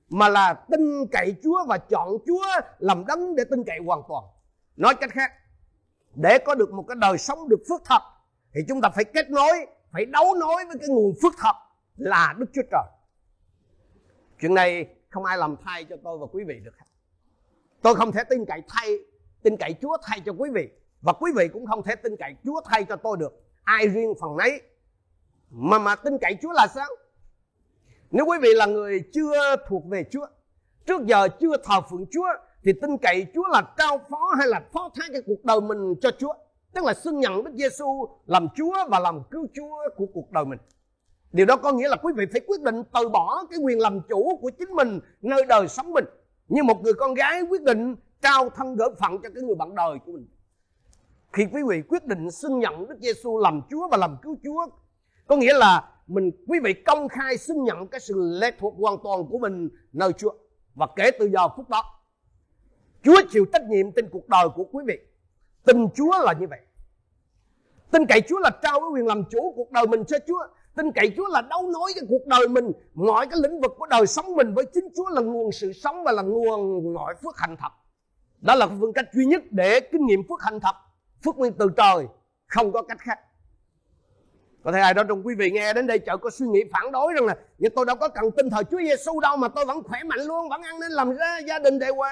mà 0.09 0.29
là 0.29 0.55
tin 0.55 1.07
cậy 1.13 1.37
Chúa 1.43 1.65
và 1.69 1.79
chọn 1.79 2.09
Chúa 2.27 2.45
làm 2.79 3.07
đấng 3.07 3.37
để 3.37 3.45
tin 3.51 3.65
cậy 3.65 3.79
hoàn 3.87 4.03
toàn. 4.09 4.25
Nói 4.77 4.95
cách 4.95 5.11
khác, 5.11 5.33
để 6.15 6.39
có 6.39 6.55
được 6.55 6.73
một 6.73 6.85
cái 6.89 6.97
đời 7.01 7.19
sống 7.19 7.49
được 7.49 7.63
phước 7.69 7.81
thật 7.85 8.03
thì 8.55 8.61
chúng 8.69 8.81
ta 8.81 8.89
phải 8.89 9.05
kết 9.05 9.31
nối, 9.31 9.67
phải 9.93 10.07
đấu 10.07 10.35
nối 10.35 10.65
với 10.65 10.77
cái 10.81 10.89
nguồn 10.89 11.15
phước 11.23 11.33
thật 11.39 11.55
là 11.97 12.35
Đức 12.39 12.47
Chúa 12.55 12.63
Trời. 12.71 12.83
Chuyện 14.41 14.55
này 14.55 14.87
không 15.09 15.25
ai 15.25 15.39
làm 15.39 15.57
thay 15.65 15.85
cho 15.85 15.97
tôi 16.05 16.19
và 16.19 16.27
quý 16.33 16.45
vị 16.45 16.61
được. 16.65 16.75
Tôi 17.83 17.95
không 17.95 18.13
thể 18.13 18.25
tin 18.25 18.45
cậy 18.45 18.63
thay, 18.69 18.99
tin 19.43 19.57
cậy 19.57 19.75
Chúa 19.83 19.97
thay 20.03 20.21
cho 20.27 20.33
quý 20.39 20.51
vị 20.55 20.69
và 21.01 21.13
quý 21.13 21.33
vị 21.37 21.49
cũng 21.53 21.67
không 21.67 21.83
thể 21.83 21.95
tin 21.97 22.17
cậy 22.17 22.35
Chúa 22.45 22.61
thay 22.65 22.85
cho 22.85 22.97
tôi 22.97 23.17
được. 23.17 23.43
Ai 23.65 23.89
riêng 23.89 24.15
phần 24.21 24.37
nấy. 24.37 24.63
Mà 25.51 25.79
mà 25.79 25.97
tin 25.97 26.19
cậy 26.21 26.37
Chúa 26.43 26.53
là 26.53 26.67
sao? 26.67 26.89
Nếu 28.11 28.27
quý 28.27 28.39
vị 28.43 28.49
là 28.55 28.67
người 28.67 29.03
chưa 29.13 29.57
thuộc 29.69 29.83
về 29.91 30.05
Chúa, 30.11 30.27
trước 30.87 31.07
giờ 31.07 31.29
chưa 31.41 31.57
thờ 31.65 31.81
phượng 31.91 32.05
Chúa, 32.11 32.29
thì 32.65 32.73
tin 32.83 32.99
cậy 32.99 33.27
Chúa 33.35 33.49
là 33.53 33.63
trao 33.79 33.99
phó 34.11 34.35
hay 34.39 34.49
là 34.49 34.63
phó 34.73 34.91
thác 34.95 35.07
cái 35.13 35.23
cuộc 35.27 35.45
đời 35.45 35.61
mình 35.61 35.95
cho 36.01 36.11
Chúa. 36.19 36.33
Tức 36.75 36.85
là 36.85 36.95
xưng 36.95 37.21
nhận 37.21 37.45
Đức 37.45 37.51
Giêsu 37.55 38.09
làm 38.27 38.49
Chúa 38.57 38.75
và 38.89 38.99
làm 38.99 39.23
cứu 39.31 39.47
Chúa 39.55 39.77
của 39.97 40.07
cuộc 40.15 40.31
đời 40.31 40.45
mình. 40.45 40.59
Điều 41.33 41.47
đó 41.47 41.57
có 41.57 41.73
nghĩa 41.73 41.89
là 41.89 41.97
quý 41.97 42.13
vị 42.17 42.25
phải 42.33 42.41
quyết 42.47 42.63
định 42.63 42.83
từ 42.95 43.09
bỏ 43.09 43.45
cái 43.51 43.59
quyền 43.59 43.79
làm 43.79 44.01
chủ 44.09 44.39
của 44.43 44.51
chính 44.51 44.71
mình 44.71 45.01
nơi 45.23 45.45
đời 45.49 45.69
sống 45.69 45.93
mình. 45.93 46.05
Như 46.49 46.63
một 46.63 46.83
người 46.83 46.93
con 46.93 47.15
gái 47.15 47.43
quyết 47.43 47.63
định 47.63 47.97
trao 48.23 48.51
thân 48.51 48.77
gỡ 48.77 48.89
phận 49.01 49.23
cho 49.23 49.29
cái 49.35 49.43
người 49.43 49.55
bạn 49.55 49.75
đời 49.75 49.99
của 50.07 50.13
mình. 50.13 50.29
Khi 51.33 51.47
quý 51.53 51.63
vị 51.69 51.83
quyết 51.89 52.05
định 52.05 52.31
xưng 52.31 52.59
nhận 52.59 52.89
Đức 52.89 52.97
Giêsu 53.01 53.39
làm 53.39 53.63
Chúa 53.71 53.89
và 53.89 53.97
làm 53.97 54.17
cứu 54.23 54.37
Chúa, 54.45 54.67
có 55.27 55.37
nghĩa 55.37 55.55
là 55.55 55.89
mình, 56.07 56.31
quý 56.47 56.59
vị 56.65 56.73
công 56.73 57.09
khai 57.09 57.37
xưng 57.37 57.65
nhận 57.65 57.87
cái 57.87 58.01
sự 58.01 58.15
lệ 58.41 58.51
thuộc 58.59 58.75
hoàn 58.79 58.97
toàn 59.05 59.27
của 59.31 59.39
mình 59.39 59.69
nơi 59.93 60.13
Chúa. 60.13 60.33
Và 60.75 60.87
kể 60.97 61.11
từ 61.19 61.29
giờ 61.29 61.49
phút 61.57 61.69
đó, 61.69 61.83
Chúa 63.03 63.23
chịu 63.31 63.45
trách 63.53 63.63
nhiệm 63.69 63.93
trên 63.93 64.09
cuộc 64.09 64.29
đời 64.29 64.49
của 64.55 64.65
quý 64.65 64.85
vị. 64.87 64.99
Tin 65.65 65.89
Chúa 65.95 66.25
là 66.25 66.33
như 66.41 66.47
vậy. 66.51 66.61
Tin 67.91 68.07
cậy 68.07 68.21
Chúa 68.29 68.39
là 68.39 68.51
trao 68.63 68.81
cái 68.81 68.89
quyền 68.93 69.07
làm 69.07 69.25
chủ 69.31 69.53
cuộc 69.57 69.71
đời 69.71 69.87
mình 69.87 70.05
cho 70.05 70.17
Chúa. 70.27 70.47
Tin 70.77 70.93
cậy 70.93 71.13
Chúa 71.17 71.29
là 71.29 71.41
đấu 71.41 71.71
nối 71.73 71.93
cái 71.95 72.05
cuộc 72.09 72.27
đời 72.27 72.49
mình, 72.49 72.73
mọi 72.95 73.27
cái 73.27 73.41
lĩnh 73.43 73.61
vực 73.61 73.73
của 73.79 73.87
đời 73.87 74.07
sống 74.07 74.37
mình 74.37 74.55
với 74.55 74.65
chính 74.75 74.89
Chúa 74.97 75.09
là 75.11 75.21
nguồn 75.21 75.53
sự 75.53 75.73
sống 75.73 76.05
và 76.05 76.13
là 76.13 76.23
nguồn 76.23 76.95
mọi 76.95 77.15
phước 77.23 77.39
hạnh 77.39 77.57
thật. 77.61 77.73
Đó 78.41 78.55
là 78.55 78.67
phương 78.81 78.93
cách 78.93 79.09
duy 79.13 79.25
nhất 79.25 79.43
để 79.51 79.81
kinh 79.81 80.07
nghiệm 80.07 80.23
phước 80.29 80.43
hạnh 80.43 80.61
thật, 80.61 80.75
phước 81.25 81.37
nguyên 81.37 81.53
từ 81.59 81.71
trời, 81.77 82.07
không 82.47 82.73
có 82.73 82.83
cách 82.83 82.99
khác 83.01 83.19
có 84.67 84.73
thể 84.73 84.81
ai 84.81 84.95
đó 84.95 85.03
trong 85.09 85.27
quý 85.27 85.35
vị 85.35 85.51
nghe 85.51 85.73
đến 85.73 85.87
đây 85.87 85.99
chợ 85.99 86.17
có 86.17 86.31
suy 86.31 86.47
nghĩ 86.47 86.65
phản 86.73 86.93
đối 86.93 87.13
rằng 87.15 87.27
là 87.27 87.37
nhưng 87.59 87.73
tôi 87.77 87.87
đâu 87.87 87.97
có 87.97 88.09
cần 88.09 88.31
tin 88.31 88.51
thờ 88.51 88.63
Chúa 88.71 88.79
Giêsu 88.79 89.21
đâu, 89.21 89.37
mà 89.37 89.49
tôi 89.49 89.65
vẫn 89.65 89.83
khỏe 89.83 90.03
mạnh 90.03 90.21
luôn, 90.21 90.49
vẫn 90.49 90.63
ăn 90.63 90.81
nên 90.81 90.91
làm 90.91 91.17
ra 91.17 91.39
gia 91.39 91.59
đình 91.59 91.79
đề 91.79 91.93
quê 91.97 92.11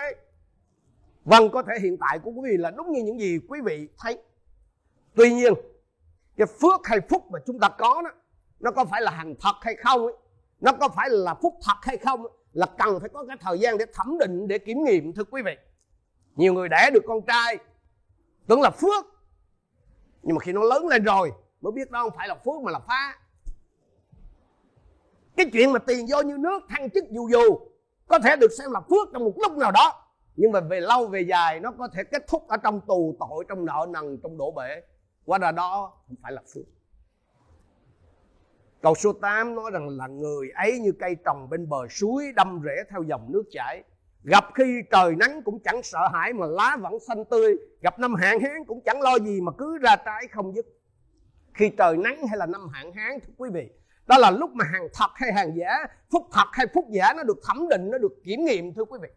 vâng 1.25 1.50
có 1.50 1.62
thể 1.62 1.75
hiện 1.82 1.96
tại 2.00 2.18
của 2.18 2.30
quý 2.30 2.50
vị 2.50 2.56
là 2.56 2.70
đúng 2.70 2.92
như 2.92 3.02
những 3.02 3.20
gì 3.20 3.38
quý 3.49 3.61
vị 3.64 3.88
thấy. 3.99 4.18
Tuy 5.14 5.34
nhiên, 5.34 5.54
cái 6.37 6.46
phước 6.46 6.80
hay 6.84 7.00
phúc 7.00 7.25
mà 7.30 7.38
chúng 7.46 7.58
ta 7.58 7.68
có 7.68 8.02
đó, 8.02 8.11
nó 8.61 8.70
có 8.70 8.84
phải 8.84 9.02
là 9.02 9.11
hàng 9.11 9.34
thật 9.40 9.54
hay 9.61 9.75
không 9.75 10.06
ấy? 10.06 10.14
nó 10.61 10.73
có 10.73 10.88
phải 10.88 11.11
là 11.11 11.34
phúc 11.34 11.54
thật 11.62 11.76
hay 11.82 11.96
không 11.96 12.26
là 12.52 12.66
cần 12.78 13.00
phải 13.00 13.08
có 13.08 13.25
cái 13.28 13.37
thời 13.40 13.58
gian 13.58 13.78
để 13.78 13.87
thẩm 13.94 14.18
định, 14.18 14.49
để 14.49 14.58
kiểm 14.58 14.84
nghiệm, 14.84 15.12
thưa 15.12 15.25
quý 15.25 15.42
vị. 15.42 15.56
Nhiều 16.37 16.54
người 16.54 16.68
đẻ 16.68 16.90
được 16.94 17.02
con 17.06 17.23
trai, 17.26 17.58
tưởng 18.46 18.61
là 18.61 18.70
phước, 18.70 19.06
nhưng 20.23 20.37
mà 20.37 20.40
khi 20.40 20.52
nó 20.52 20.62
lớn 20.62 20.88
lên 20.88 21.04
rồi 21.04 21.32
mới 21.64 21.73
biết 21.73 21.90
đó 21.90 22.02
không 22.02 22.16
phải 22.16 22.28
là 22.28 22.35
phước 22.35 22.62
mà 22.62 22.71
là 22.73 22.78
phá. 22.78 23.18
Cái 25.37 25.50
chuyện 25.52 25.73
mà 25.73 25.78
tiền 25.78 26.06
vô 26.09 26.23
như 26.23 26.37
nước, 26.38 26.62
thăng 26.68 26.90
chức 26.90 27.04
dù 27.11 27.28
dù, 27.28 27.59
có 28.06 28.18
thể 28.18 28.37
được 28.37 28.52
xem 28.59 28.71
là 28.71 28.80
phước 28.80 29.09
trong 29.12 29.25
một 29.25 29.33
lúc 29.37 29.52
nào 29.52 29.73
đó. 29.73 29.92
Nhưng 30.37 30.52
mà 30.52 30.61
về 30.61 30.80
lâu 30.80 31.06
về 31.06 31.21
dài, 31.21 31.61
nó 31.61 31.73
có 31.78 31.88
thể 31.88 32.04
kết 32.04 32.25
thúc 32.28 32.49
ở 32.49 32.56
trong 32.56 32.80
tù, 32.80 33.16
tội, 33.21 33.44
trong 33.49 33.64
nợ 33.64 33.87
nần, 33.90 34.18
trong 34.23 34.38
đổ 34.38 34.50
bể. 34.50 34.83
Qua 35.25 35.38
ra 35.38 35.52
đó, 35.52 35.92
không 36.06 36.16
phải 36.23 36.33
là 36.33 36.42
phước. 36.54 36.64
Câu 38.83 38.94
số 38.94 39.12
8 39.12 39.54
nói 39.54 39.71
rằng 39.71 39.88
là 39.88 40.06
người 40.06 40.50
ấy 40.50 40.78
như 40.78 40.92
cây 40.99 41.16
trồng 41.25 41.49
bên 41.50 41.68
bờ 41.68 41.88
suối, 41.90 42.33
đâm 42.37 42.61
rễ 42.64 42.83
theo 42.90 43.02
dòng 43.02 43.26
nước 43.33 43.42
chảy. 43.50 43.83
Gặp 44.25 44.44
khi 44.54 44.83
trời 44.90 45.14
nắng 45.16 45.42
cũng 45.42 45.59
chẳng 45.64 45.83
sợ 45.83 46.09
hãi 46.12 46.33
mà 46.33 46.47
lá 46.47 46.76
vẫn 46.80 46.99
xanh 47.00 47.25
tươi. 47.25 47.56
Gặp 47.80 47.99
năm 47.99 48.14
hạn 48.14 48.40
hán 48.40 48.64
cũng 48.64 48.80
chẳng 48.80 49.00
lo 49.00 49.18
gì 49.18 49.40
mà 49.40 49.52
cứ 49.59 49.78
ra 49.78 49.97
trái 49.97 50.28
không 50.30 50.54
dứt 50.54 50.66
khi 51.54 51.70
trời 51.78 51.96
nắng 51.96 52.26
hay 52.26 52.38
là 52.38 52.46
năm 52.46 52.68
hạn 52.73 52.92
hán, 52.92 53.20
thưa 53.20 53.32
quý 53.37 53.50
vị, 53.52 53.68
đó 54.06 54.18
là 54.18 54.30
lúc 54.30 54.50
mà 54.50 54.64
hàng 54.73 54.88
thật 54.94 55.11
hay 55.14 55.32
hàng 55.32 55.56
giả, 55.56 55.87
phúc 56.11 56.26
thật 56.32 56.46
hay 56.52 56.66
phúc 56.75 56.84
giả 56.90 57.12
nó 57.16 57.23
được 57.23 57.38
thẩm 57.46 57.68
định, 57.68 57.90
nó 57.90 57.99
được 57.99 58.12
kiểm 58.25 58.44
nghiệm, 58.44 58.75
thưa 58.75 58.84
quý 58.84 58.99
vị. 59.02 59.08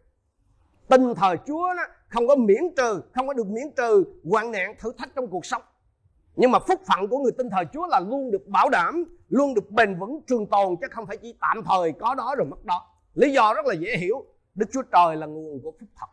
Tin 0.88 1.14
thờ 1.14 1.36
chúa 1.46 1.68
nó 1.76 1.82
không 2.08 2.28
có 2.28 2.36
miễn 2.36 2.62
trừ, 2.76 3.02
không 3.14 3.26
có 3.26 3.32
được 3.32 3.46
miễn 3.46 3.70
trừ 3.76 4.04
hoạn 4.30 4.50
nạn, 4.50 4.74
thử 4.78 4.92
thách 4.98 5.14
trong 5.14 5.26
cuộc 5.26 5.46
sống. 5.46 5.62
Nhưng 6.36 6.50
mà 6.50 6.58
phúc 6.58 6.80
phận 6.86 7.08
của 7.08 7.18
người 7.18 7.32
tin 7.38 7.50
thờ 7.50 7.64
chúa 7.72 7.86
là 7.86 8.00
luôn 8.00 8.30
được 8.30 8.46
bảo 8.46 8.68
đảm, 8.68 9.04
luôn 9.28 9.54
được 9.54 9.70
bền 9.70 9.98
vững, 9.98 10.20
trường 10.26 10.46
tồn, 10.46 10.76
chứ 10.80 10.86
không 10.90 11.06
phải 11.06 11.16
chỉ 11.16 11.36
tạm 11.40 11.62
thời 11.64 11.92
có 11.92 12.14
đó 12.14 12.34
rồi 12.38 12.46
mất 12.46 12.64
đó. 12.64 12.86
Lý 13.14 13.32
do 13.32 13.54
rất 13.54 13.66
là 13.66 13.74
dễ 13.74 13.96
hiểu, 13.96 14.24
đức 14.54 14.66
chúa 14.72 14.82
trời 14.82 15.16
là 15.16 15.26
nguồn 15.26 15.60
của 15.62 15.70
phúc 15.80 15.88
thật. 15.96 16.06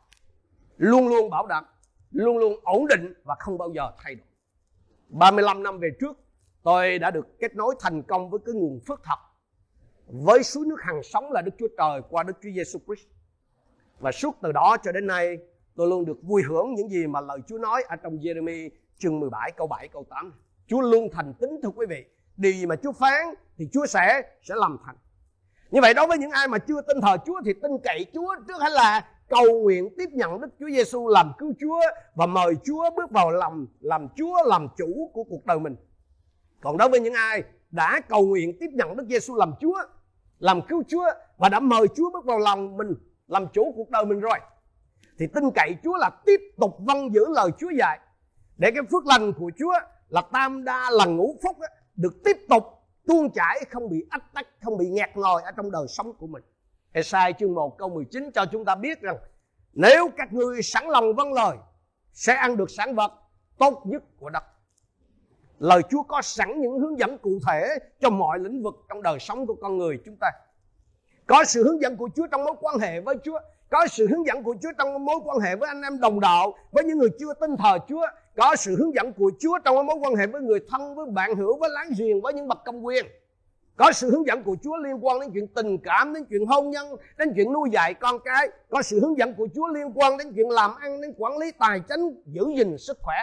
Luôn 0.77 1.07
luôn 1.07 1.29
bảo 1.29 1.47
đảm, 1.47 1.65
luôn 2.11 2.37
luôn 2.37 2.59
ổn 2.63 2.87
định 2.87 3.13
và 3.23 3.35
không 3.39 3.57
bao 3.57 3.69
giờ 3.69 3.91
thay 3.97 4.15
đổi. 4.15 4.25
35 5.09 5.63
năm 5.63 5.79
về 5.79 5.89
trước, 5.99 6.17
tôi 6.63 6.99
đã 6.99 7.11
được 7.11 7.39
kết 7.39 7.55
nối 7.55 7.75
thành 7.79 8.03
công 8.03 8.29
với 8.29 8.39
cái 8.45 8.55
nguồn 8.55 8.79
phước 8.87 9.01
thật 9.03 9.19
với 10.07 10.43
suối 10.43 10.65
nước 10.65 10.77
hằng 10.81 11.03
sống 11.03 11.31
là 11.31 11.41
Đức 11.41 11.51
Chúa 11.59 11.67
Trời 11.77 12.01
qua 12.09 12.23
Đức 12.23 12.33
Chúa 12.43 12.49
Giêsu 12.55 12.79
Christ. 12.87 13.07
Và 13.99 14.11
suốt 14.11 14.35
từ 14.41 14.51
đó 14.51 14.77
cho 14.83 14.91
đến 14.91 15.07
nay, 15.07 15.37
tôi 15.75 15.87
luôn 15.87 16.05
được 16.05 16.17
vui 16.23 16.43
hưởng 16.43 16.73
những 16.73 16.89
gì 16.89 17.07
mà 17.07 17.21
lời 17.21 17.39
Chúa 17.47 17.57
nói 17.57 17.83
ở 17.87 17.95
trong 17.95 18.17
Jeremy 18.17 18.69
chương 18.97 19.19
17 19.19 19.51
câu 19.51 19.67
7 19.67 19.87
câu 19.87 20.05
8 20.09 20.33
Chúa 20.67 20.81
luôn 20.81 21.09
thành 21.11 21.33
tín 21.39 21.49
thưa 21.63 21.69
quý 21.69 21.85
vị. 21.89 22.05
Điều 22.37 22.51
gì 22.51 22.65
mà 22.65 22.75
Chúa 22.75 22.91
phán 22.91 23.33
thì 23.57 23.69
Chúa 23.73 23.85
sẽ 23.85 24.21
sẽ 24.41 24.55
làm 24.57 24.77
thành. 24.85 24.95
Như 25.71 25.81
vậy 25.81 25.93
đối 25.93 26.07
với 26.07 26.17
những 26.17 26.31
ai 26.31 26.47
mà 26.47 26.57
chưa 26.57 26.81
tin 26.81 27.01
thờ 27.01 27.17
Chúa 27.25 27.41
thì 27.45 27.53
tin 27.53 27.71
cậy 27.83 28.05
Chúa 28.13 28.35
trước 28.47 28.61
hết 28.61 28.69
là 28.71 29.07
cầu 29.29 29.61
nguyện 29.61 29.89
tiếp 29.97 30.09
nhận 30.11 30.41
Đức 30.41 30.47
Chúa 30.59 30.69
Giêsu 30.69 31.07
làm 31.07 31.31
cứu 31.37 31.53
Chúa 31.59 31.79
và 32.15 32.25
mời 32.25 32.53
Chúa 32.63 32.89
bước 32.95 33.11
vào 33.11 33.31
lòng 33.31 33.67
làm 33.79 34.07
Chúa 34.15 34.43
làm 34.45 34.67
chủ 34.77 35.11
của 35.13 35.23
cuộc 35.23 35.45
đời 35.45 35.59
mình. 35.59 35.75
Còn 36.61 36.77
đối 36.77 36.89
với 36.89 36.99
những 36.99 37.13
ai 37.13 37.43
đã 37.71 38.01
cầu 38.09 38.25
nguyện 38.25 38.57
tiếp 38.59 38.69
nhận 38.73 38.97
Đức 38.97 39.05
Giêsu 39.09 39.35
làm 39.35 39.53
Chúa, 39.61 39.77
làm 40.39 40.61
cứu 40.61 40.83
Chúa 40.87 41.05
và 41.37 41.49
đã 41.49 41.59
mời 41.59 41.87
Chúa 41.95 42.09
bước 42.13 42.25
vào 42.25 42.39
lòng 42.39 42.77
mình 42.77 42.93
làm 43.27 43.47
chủ 43.53 43.73
cuộc 43.75 43.89
đời 43.89 44.05
mình 44.05 44.19
rồi 44.19 44.39
thì 45.19 45.27
tin 45.33 45.43
cậy 45.55 45.75
Chúa 45.83 45.97
là 45.97 46.09
tiếp 46.25 46.41
tục 46.57 46.77
vâng 46.79 47.13
giữ 47.13 47.25
lời 47.29 47.49
Chúa 47.59 47.69
dạy 47.69 47.99
để 48.57 48.71
cái 48.71 48.83
phước 48.91 49.05
lành 49.05 49.33
của 49.33 49.51
Chúa 49.59 49.73
là 50.09 50.21
tam 50.31 50.63
đa 50.63 50.89
là 50.91 51.05
ngũ 51.05 51.35
phúc 51.43 51.57
được 51.95 52.23
tiếp 52.23 52.37
tục 52.49 52.63
tuôn 53.07 53.29
chảy 53.31 53.61
không 53.69 53.89
bị 53.89 54.05
ách 54.09 54.33
tắc 54.33 54.47
không 54.61 54.77
bị 54.77 54.89
nghẹt 54.89 55.09
ngòi 55.15 55.41
ở 55.41 55.51
trong 55.51 55.71
đời 55.71 55.87
sống 55.87 56.13
của 56.13 56.27
mình 56.27 56.43
Esai 56.95 57.33
chương 57.33 57.53
1 57.53 57.77
câu 57.77 57.89
19 57.89 58.31
cho 58.31 58.45
chúng 58.51 58.65
ta 58.65 58.75
biết 58.75 59.01
rằng 59.01 59.17
nếu 59.73 60.09
các 60.17 60.33
ngươi 60.33 60.61
sẵn 60.61 60.87
lòng 60.87 61.15
vâng 61.15 61.33
lời 61.33 61.57
sẽ 62.13 62.33
ăn 62.33 62.57
được 62.57 62.69
sản 62.69 62.95
vật 62.95 63.11
tốt 63.57 63.81
nhất 63.85 64.03
của 64.19 64.29
đất. 64.29 64.43
Lời 65.59 65.81
Chúa 65.89 66.03
có 66.03 66.21
sẵn 66.21 66.61
những 66.61 66.79
hướng 66.79 66.99
dẫn 66.99 67.17
cụ 67.17 67.39
thể 67.47 67.77
cho 67.99 68.09
mọi 68.09 68.39
lĩnh 68.39 68.63
vực 68.63 68.75
trong 68.89 69.01
đời 69.01 69.19
sống 69.19 69.47
của 69.47 69.55
con 69.61 69.77
người 69.77 69.99
chúng 70.05 70.15
ta. 70.19 70.27
Có 71.27 71.43
sự 71.43 71.63
hướng 71.63 71.81
dẫn 71.81 71.97
của 71.97 72.09
Chúa 72.15 72.27
trong 72.27 72.43
mối 72.43 72.55
quan 72.61 72.79
hệ 72.79 72.99
với 72.99 73.15
Chúa, 73.23 73.39
có 73.69 73.87
sự 73.87 74.07
hướng 74.07 74.25
dẫn 74.25 74.43
của 74.43 74.55
Chúa 74.61 74.71
trong 74.77 75.05
mối 75.05 75.15
quan 75.25 75.39
hệ 75.39 75.55
với 75.55 75.67
anh 75.67 75.81
em 75.81 75.99
đồng 75.99 76.19
đạo, 76.19 76.53
với 76.71 76.83
những 76.83 76.97
người 76.97 77.09
chưa 77.19 77.33
tin 77.33 77.57
thờ 77.57 77.77
Chúa, 77.87 78.07
có 78.37 78.55
sự 78.55 78.75
hướng 78.75 78.95
dẫn 78.95 79.13
của 79.13 79.31
Chúa 79.39 79.59
trong 79.65 79.85
mối 79.85 79.95
quan 80.01 80.15
hệ 80.15 80.27
với 80.27 80.41
người 80.41 80.59
thân, 80.69 80.95
với 80.95 81.05
bạn 81.05 81.35
hữu, 81.35 81.57
với 81.59 81.69
láng 81.69 81.89
giềng, 81.97 82.21
với 82.21 82.33
những 82.33 82.47
bậc 82.47 82.57
công 82.65 82.85
quyền 82.85 83.05
có 83.77 83.91
sự 83.91 84.11
hướng 84.11 84.27
dẫn 84.27 84.43
của 84.43 84.55
Chúa 84.63 84.77
liên 84.77 85.05
quan 85.05 85.19
đến 85.19 85.31
chuyện 85.33 85.47
tình 85.47 85.77
cảm, 85.77 86.13
đến 86.13 86.25
chuyện 86.29 86.45
hôn 86.45 86.69
nhân, 86.69 86.87
đến 87.17 87.33
chuyện 87.35 87.53
nuôi 87.53 87.69
dạy 87.71 87.93
con 87.93 88.19
cái. 88.25 88.49
Có 88.69 88.81
sự 88.81 88.99
hướng 88.99 89.17
dẫn 89.17 89.33
của 89.33 89.47
Chúa 89.55 89.67
liên 89.67 89.91
quan 89.95 90.17
đến 90.17 90.33
chuyện 90.35 90.49
làm 90.49 90.75
ăn, 90.75 91.01
đến 91.01 91.13
quản 91.17 91.37
lý 91.37 91.51
tài 91.51 91.79
chính, 91.79 92.23
giữ 92.25 92.45
gìn 92.57 92.77
sức 92.77 92.97
khỏe. 93.01 93.17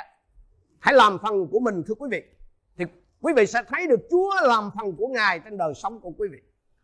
Hãy 0.78 0.94
làm 0.94 1.18
phần 1.22 1.48
của 1.48 1.60
mình, 1.60 1.82
thưa 1.86 1.94
quý 1.94 2.08
vị. 2.10 2.22
Thì 2.76 2.84
quý 3.20 3.32
vị 3.36 3.46
sẽ 3.46 3.62
thấy 3.68 3.86
được 3.86 4.00
Chúa 4.10 4.30
làm 4.42 4.70
phần 4.80 4.96
của 4.96 5.06
Ngài 5.06 5.38
trên 5.38 5.58
đời 5.58 5.74
sống 5.74 6.00
của 6.00 6.10
quý 6.18 6.28
vị. 6.32 6.38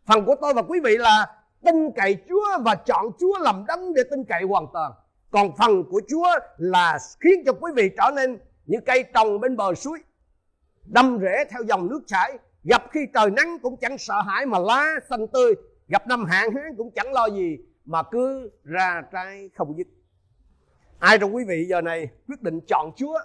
Phần 0.05 0.25
của 0.25 0.35
tôi 0.41 0.53
và 0.53 0.61
quý 0.61 0.79
vị 0.83 0.97
là 0.97 1.27
tin 1.65 1.91
cậy 1.91 2.17
Chúa 2.29 2.63
và 2.65 2.75
chọn 2.75 3.05
Chúa 3.19 3.39
làm 3.39 3.65
đấng 3.67 3.93
để 3.93 4.03
tin 4.11 4.23
cậy 4.23 4.43
hoàn 4.43 4.65
toàn. 4.73 4.91
Còn 5.31 5.51
phần 5.57 5.83
của 5.83 6.01
Chúa 6.09 6.27
là 6.57 6.97
khiến 7.19 7.43
cho 7.45 7.53
quý 7.53 7.71
vị 7.75 7.89
trở 7.97 8.11
nên 8.15 8.39
như 8.65 8.77
cây 8.85 9.03
trồng 9.13 9.39
bên 9.39 9.57
bờ 9.57 9.73
suối, 9.73 9.99
đâm 10.85 11.19
rễ 11.21 11.45
theo 11.49 11.61
dòng 11.63 11.89
nước 11.89 12.01
chảy 12.07 12.37
gặp 12.63 12.83
khi 12.91 12.99
trời 13.13 13.31
nắng 13.31 13.57
cũng 13.61 13.77
chẳng 13.81 13.97
sợ 13.97 14.21
hãi 14.21 14.45
mà 14.45 14.59
lá 14.59 14.85
xanh 15.09 15.27
tươi. 15.27 15.53
Gặp 15.87 16.07
năm 16.07 16.25
hạn 16.25 16.49
hán 16.55 16.75
cũng 16.77 16.91
chẳng 16.91 17.13
lo 17.13 17.29
gì 17.29 17.57
mà 17.85 18.03
cứ 18.03 18.51
ra 18.63 19.01
trái 19.11 19.49
không 19.55 19.77
dứt. 19.77 19.87
Ai 20.99 21.19
trong 21.19 21.35
quý 21.35 21.43
vị 21.47 21.65
giờ 21.69 21.81
này 21.81 22.07
quyết 22.27 22.41
định 22.41 22.59
chọn 22.67 22.91
chúa 22.95 23.19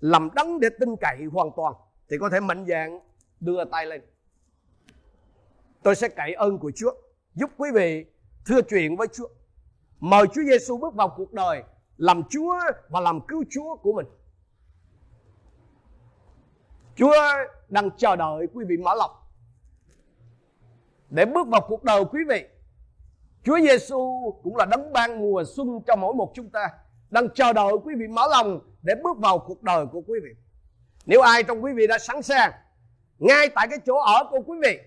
làm 0.00 0.28
đấng 0.34 0.60
để 0.60 0.68
tin 0.80 0.96
cậy 1.00 1.24
hoàn 1.32 1.48
toàn 1.56 1.74
thì 2.10 2.16
có 2.20 2.28
thể 2.30 2.40
mạnh 2.40 2.66
dạn 2.68 2.98
đưa 3.40 3.64
tay 3.64 3.86
lên. 3.86 4.02
Tôi 5.82 5.94
sẽ 5.94 6.08
cậy 6.08 6.34
ơn 6.34 6.58
của 6.58 6.72
chúa, 6.74 6.92
giúp 7.34 7.50
quý 7.56 7.70
vị 7.74 8.04
thưa 8.46 8.62
chuyện 8.62 8.96
với 8.96 9.06
chúa. 9.12 9.28
Mời 10.00 10.26
chúa 10.34 10.42
giêsu 10.42 10.78
bước 10.78 10.94
vào 10.94 11.14
cuộc 11.16 11.32
đời 11.32 11.62
làm 11.96 12.22
chúa 12.30 12.54
và 12.88 13.00
làm 13.00 13.20
cứu 13.28 13.44
chúa 13.50 13.76
của 13.76 13.92
mình. 13.92 14.06
Chúa 17.00 17.14
đang 17.68 17.90
chờ 17.96 18.16
đợi 18.16 18.46
quý 18.54 18.64
vị 18.68 18.76
mở 18.76 18.94
lòng 18.94 19.10
để 21.10 21.24
bước 21.24 21.48
vào 21.48 21.60
cuộc 21.68 21.84
đời 21.84 22.04
quý 22.04 22.20
vị. 22.28 22.44
Chúa 23.44 23.58
Giêsu 23.60 24.32
cũng 24.42 24.56
là 24.56 24.64
đấng 24.64 24.92
ban 24.92 25.20
mùa 25.20 25.44
xuân 25.56 25.80
cho 25.86 25.96
mỗi 25.96 26.14
một 26.14 26.32
chúng 26.34 26.50
ta, 26.50 26.68
đang 27.10 27.28
chờ 27.34 27.52
đợi 27.52 27.72
quý 27.84 27.94
vị 27.98 28.06
mở 28.06 28.22
lòng 28.30 28.60
để 28.82 28.94
bước 29.04 29.18
vào 29.18 29.38
cuộc 29.38 29.62
đời 29.62 29.86
của 29.92 30.00
quý 30.06 30.18
vị. 30.24 30.30
Nếu 31.06 31.20
ai 31.20 31.42
trong 31.42 31.64
quý 31.64 31.72
vị 31.72 31.86
đã 31.86 31.98
sẵn 31.98 32.22
sàng, 32.22 32.52
ngay 33.18 33.48
tại 33.54 33.68
cái 33.68 33.78
chỗ 33.86 33.98
ở 33.98 34.24
của 34.30 34.40
quý 34.46 34.58
vị, 34.62 34.78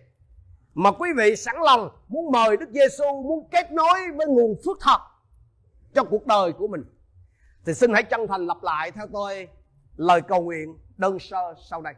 mà 0.73 0.91
quý 0.91 1.09
vị 1.17 1.35
sẵn 1.35 1.55
lòng 1.65 1.89
muốn 2.07 2.31
mời 2.31 2.57
Đức 2.57 2.69
Giêsu 2.69 3.21
muốn 3.23 3.49
kết 3.51 3.71
nối 3.71 3.99
với 4.15 4.27
nguồn 4.27 4.55
phước 4.65 4.77
thật 4.81 4.99
cho 5.93 6.03
cuộc 6.03 6.25
đời 6.25 6.53
của 6.53 6.67
mình, 6.67 6.83
thì 7.65 7.73
xin 7.73 7.93
hãy 7.93 8.03
chân 8.03 8.27
thành 8.27 8.47
lặp 8.47 8.63
lại 8.63 8.91
theo 8.91 9.07
tôi 9.13 9.47
lời 9.97 10.21
cầu 10.21 10.41
nguyện 10.41 10.77
đơn 10.97 11.19
sơ 11.19 11.55
sau 11.69 11.81
đây. 11.81 11.93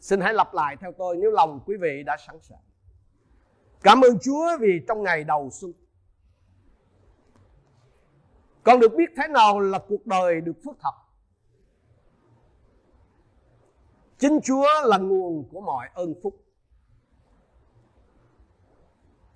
Xin 0.00 0.20
hãy 0.20 0.34
lặp 0.34 0.54
lại 0.54 0.76
theo 0.80 0.92
tôi 0.98 1.16
nếu 1.16 1.30
lòng 1.30 1.60
quý 1.66 1.76
vị 1.80 2.02
đã 2.06 2.16
sẵn 2.26 2.40
sàng. 2.40 2.62
Cảm 3.82 4.00
ơn 4.00 4.18
chúa 4.22 4.58
vì 4.60 4.80
trong 4.88 5.02
ngày 5.02 5.24
đầu 5.24 5.50
xuân. 5.52 5.72
Con 8.62 8.80
được 8.80 8.94
biết 8.96 9.10
thế 9.16 9.28
nào 9.28 9.60
là 9.60 9.78
cuộc 9.88 10.06
đời 10.06 10.40
được 10.40 10.56
phước 10.64 10.76
thật 10.80 10.94
chính 14.22 14.40
chúa 14.44 14.66
là 14.84 14.98
nguồn 14.98 15.48
của 15.52 15.60
mọi 15.60 15.88
ơn 15.94 16.14
phúc. 16.22 16.36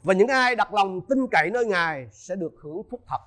Và 0.03 0.15
những 0.15 0.29
ai 0.29 0.57
đặt 0.57 0.75
lòng 0.75 1.01
tin 1.09 1.19
cậy 1.31 1.51
nơi 1.51 1.67
ngài 1.67 2.09
sẽ 2.13 2.37
được 2.37 2.55
hưởng 2.63 2.83
phúc 2.91 3.01
thật 3.07 3.21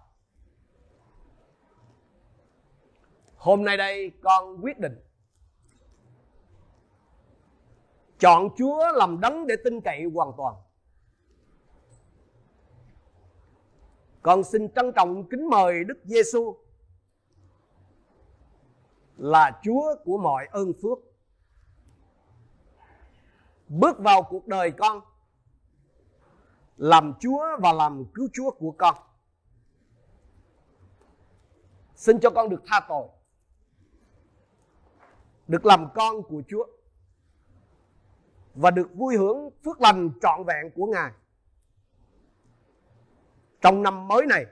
hôm 3.39 3.63
nay 3.63 3.77
đây 3.77 4.12
con 4.22 4.63
quyết 4.63 4.79
định 4.79 5.00
chọn 8.19 8.50
Chúa 8.58 8.91
làm 8.93 9.19
đấng 9.19 9.48
để 9.48 9.55
tin 9.63 9.81
cậy 9.81 10.03
hoàn 10.13 10.31
toàn. 10.38 10.55
Con 14.22 14.43
xin 14.43 14.74
trân 14.74 14.91
trọng 14.96 15.29
kính 15.29 15.50
mời 15.50 15.84
Đức 15.84 15.98
Giêsu 16.03 16.58
là 19.17 19.60
Chúa 19.63 19.96
của 20.05 20.17
mọi 20.17 20.48
ơn 20.51 20.74
phước. 20.81 21.00
Bước 23.67 24.00
vào 24.00 24.24
cuộc 24.24 24.48
đời 24.48 24.72
con, 24.72 25.01
làm 26.77 27.13
Chúa 27.19 27.46
và 27.60 27.74
làm 27.74 28.05
cứu 28.13 28.27
Chúa 28.34 28.51
của 28.51 28.72
con. 28.77 28.96
Xin 31.96 32.19
cho 32.19 32.29
con 32.29 32.50
được 32.50 32.62
tha 32.65 32.86
tội 32.89 33.08
được 35.50 35.65
làm 35.65 35.88
con 35.96 36.24
của 36.24 36.41
Chúa 36.48 36.68
và 38.56 38.72
được 38.72 38.89
vui 38.96 39.18
hưởng 39.18 39.50
phước 39.63 39.82
lành 39.82 40.10
trọn 40.22 40.44
vẹn 40.48 40.72
của 40.75 40.86
Ngài. 40.86 41.12
Trong 43.62 43.84
năm 43.84 44.08
mới 44.08 44.25
này 44.25 44.46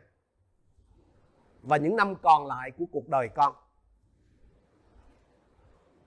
và 1.61 1.77
những 1.77 1.95
năm 1.95 2.15
còn 2.21 2.47
lại 2.47 2.71
của 2.71 2.85
cuộc 2.91 3.07
đời 3.07 3.29
con. 3.35 3.55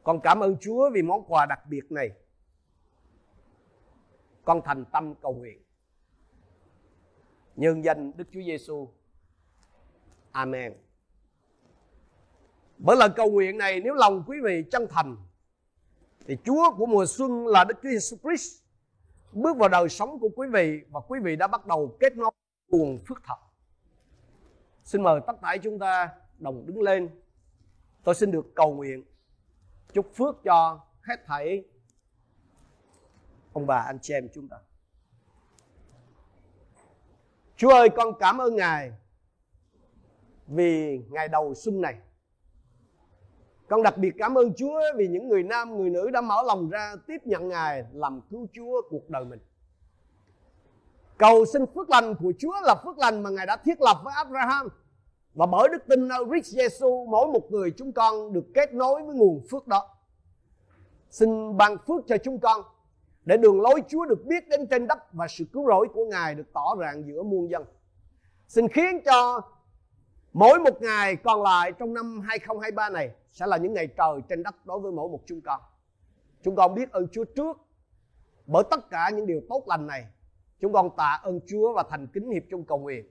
Con 0.03 0.21
cảm 0.23 0.41
ơn 0.41 0.57
Chúa 0.61 0.91
vì 0.95 1.03
món 1.03 1.25
quà 1.25 1.47
đặc 1.47 1.61
biệt 1.69 1.93
này. 1.93 2.11
Con 4.45 4.61
thành 4.65 4.85
tâm 4.93 5.15
cầu 5.15 5.35
nguyện. 5.35 5.63
Nhân 7.57 7.85
danh 7.85 8.13
Đức 8.17 8.29
Chúa 8.33 8.43
Giêsu. 8.47 8.89
Amen. 10.33 10.90
Bởi 12.85 12.97
lần 12.97 13.13
cầu 13.17 13.31
nguyện 13.31 13.59
này, 13.59 13.81
nếu 13.81 13.95
lòng 13.95 14.25
quý 14.27 14.37
vị 14.45 14.65
chân 14.71 14.87
thành, 14.91 15.17
thì 16.27 16.37
Chúa 16.45 16.77
của 16.77 16.87
mùa 16.87 17.07
xuân 17.07 17.47
là 17.47 17.65
Đức 17.65 17.75
Chúa 17.83 17.89
Jesus 17.89 18.17
Christ 18.17 18.63
bước 19.33 19.57
vào 19.57 19.69
đời 19.69 19.89
sống 19.89 20.19
của 20.21 20.29
quý 20.37 20.49
vị 20.53 20.81
và 20.91 21.01
quý 21.09 21.21
vị 21.23 21.37
đã 21.37 21.47
bắt 21.47 21.67
đầu 21.67 21.97
kết 22.01 22.17
nối 22.17 22.31
nguồn 22.69 22.99
phước 22.99 23.23
thật. 23.25 23.37
Xin 24.85 25.03
mời 25.03 25.21
tất 25.27 25.33
cả 25.43 25.57
chúng 25.63 25.79
ta 25.79 26.09
đồng 26.39 26.67
đứng 26.67 26.83
lên. 26.83 27.11
Tôi 28.05 28.15
xin 28.15 28.31
được 28.31 28.55
cầu 28.55 28.75
nguyện 28.75 29.05
chúc 29.93 30.15
phước 30.15 30.37
cho 30.45 30.81
hết 31.03 31.17
thảy 31.27 31.65
ông 33.53 33.67
bà, 33.67 33.77
anh 33.77 33.99
chị 34.03 34.15
em 34.15 34.29
chúng 34.35 34.49
ta 34.49 34.57
Chúa 37.57 37.71
ơi, 37.71 37.89
con 37.97 38.15
cảm 38.21 38.41
ơn 38.41 38.57
Ngài 38.57 38.93
vì 40.47 40.99
ngày 41.11 41.29
đầu 41.29 41.55
xuân 41.55 41.81
này 41.81 42.01
con 43.71 43.83
đặc 43.83 43.99
biệt 43.99 44.15
cảm 44.19 44.39
ơn 44.39 44.55
Chúa 44.55 44.81
vì 44.97 45.09
những 45.09 45.29
người 45.29 45.43
nam, 45.43 45.77
người 45.77 45.91
nữ 45.91 46.11
đã 46.11 46.21
mở 46.21 46.43
lòng 46.47 46.71
ra 46.71 46.95
tiếp 47.07 47.21
nhận 47.25 47.49
Ngài 47.49 47.85
làm 47.93 48.21
cứu 48.31 48.47
Chúa 48.53 48.83
cuộc 48.91 49.11
đời 49.11 49.25
mình. 49.25 49.39
Cầu 51.19 51.45
xin 51.53 51.63
phước 51.75 51.91
lành 51.91 52.15
của 52.15 52.33
Chúa 52.39 52.55
là 52.63 52.75
phước 52.85 52.99
lành 52.99 53.23
mà 53.23 53.31
Ngài 53.31 53.47
đã 53.47 53.57
thiết 53.57 53.81
lập 53.81 54.01
với 54.05 54.13
Abraham. 54.17 54.69
Và 55.35 55.47
bởi 55.47 55.69
đức 55.73 55.83
tin 55.89 56.09
nơi 56.09 56.25
Christ 56.31 56.57
Jesus, 56.57 57.11
mỗi 57.11 57.29
một 57.29 57.51
người 57.51 57.71
chúng 57.77 57.93
con 57.93 58.33
được 58.33 58.45
kết 58.55 58.75
nối 58.75 59.03
với 59.03 59.15
nguồn 59.15 59.43
phước 59.51 59.67
đó. 59.67 59.89
Xin 61.11 61.57
ban 61.57 61.77
phước 61.87 62.07
cho 62.07 62.17
chúng 62.25 62.39
con 62.39 62.63
để 63.25 63.37
đường 63.37 63.61
lối 63.61 63.83
Chúa 63.89 64.05
được 64.05 64.25
biết 64.27 64.49
đến 64.49 64.67
trên 64.67 64.87
đất 64.87 65.13
và 65.13 65.27
sự 65.29 65.45
cứu 65.53 65.67
rỗi 65.67 65.89
của 65.95 66.05
Ngài 66.05 66.35
được 66.35 66.53
tỏ 66.53 66.77
rạng 66.81 67.07
giữa 67.07 67.23
muôn 67.23 67.51
dân. 67.51 67.65
Xin 68.49 68.69
khiến 68.69 69.01
cho 69.05 69.41
mỗi 70.33 70.59
một 70.59 70.83
ngày 70.83 71.17
còn 71.17 71.43
lại 71.43 71.73
trong 71.73 71.95
năm 71.95 72.21
2023 72.21 72.91
này 72.91 73.11
sẽ 73.33 73.47
là 73.47 73.57
những 73.57 73.75
ngày 73.75 73.87
trời 73.87 74.21
trên 74.29 74.43
đất 74.43 74.67
đối 74.67 74.81
với 74.81 74.93
mỗi 74.93 75.09
một 75.09 75.21
chúng 75.27 75.41
con. 75.41 75.61
Chúng 76.43 76.57
con 76.57 76.75
biết 76.75 76.91
ơn 76.93 77.09
Chúa 77.13 77.25
trước 77.25 77.59
bởi 78.47 78.65
tất 78.71 78.91
cả 78.91 79.11
những 79.15 79.27
điều 79.27 79.41
tốt 79.49 79.65
lành 79.67 79.87
này. 79.87 80.07
Chúng 80.61 80.73
con 80.73 80.91
tạ 80.97 81.21
ơn 81.23 81.41
Chúa 81.47 81.73
và 81.73 81.85
thành 81.91 82.07
kính 82.07 82.31
hiệp 82.31 82.43
chung 82.51 82.65
cầu 82.65 82.79
nguyện 82.79 83.07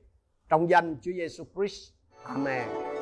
trong 0.50 0.70
danh 0.70 0.96
Chúa 1.02 1.12
Giêsu 1.12 1.44
Christ. 1.56 1.94
Amen. 2.24 2.99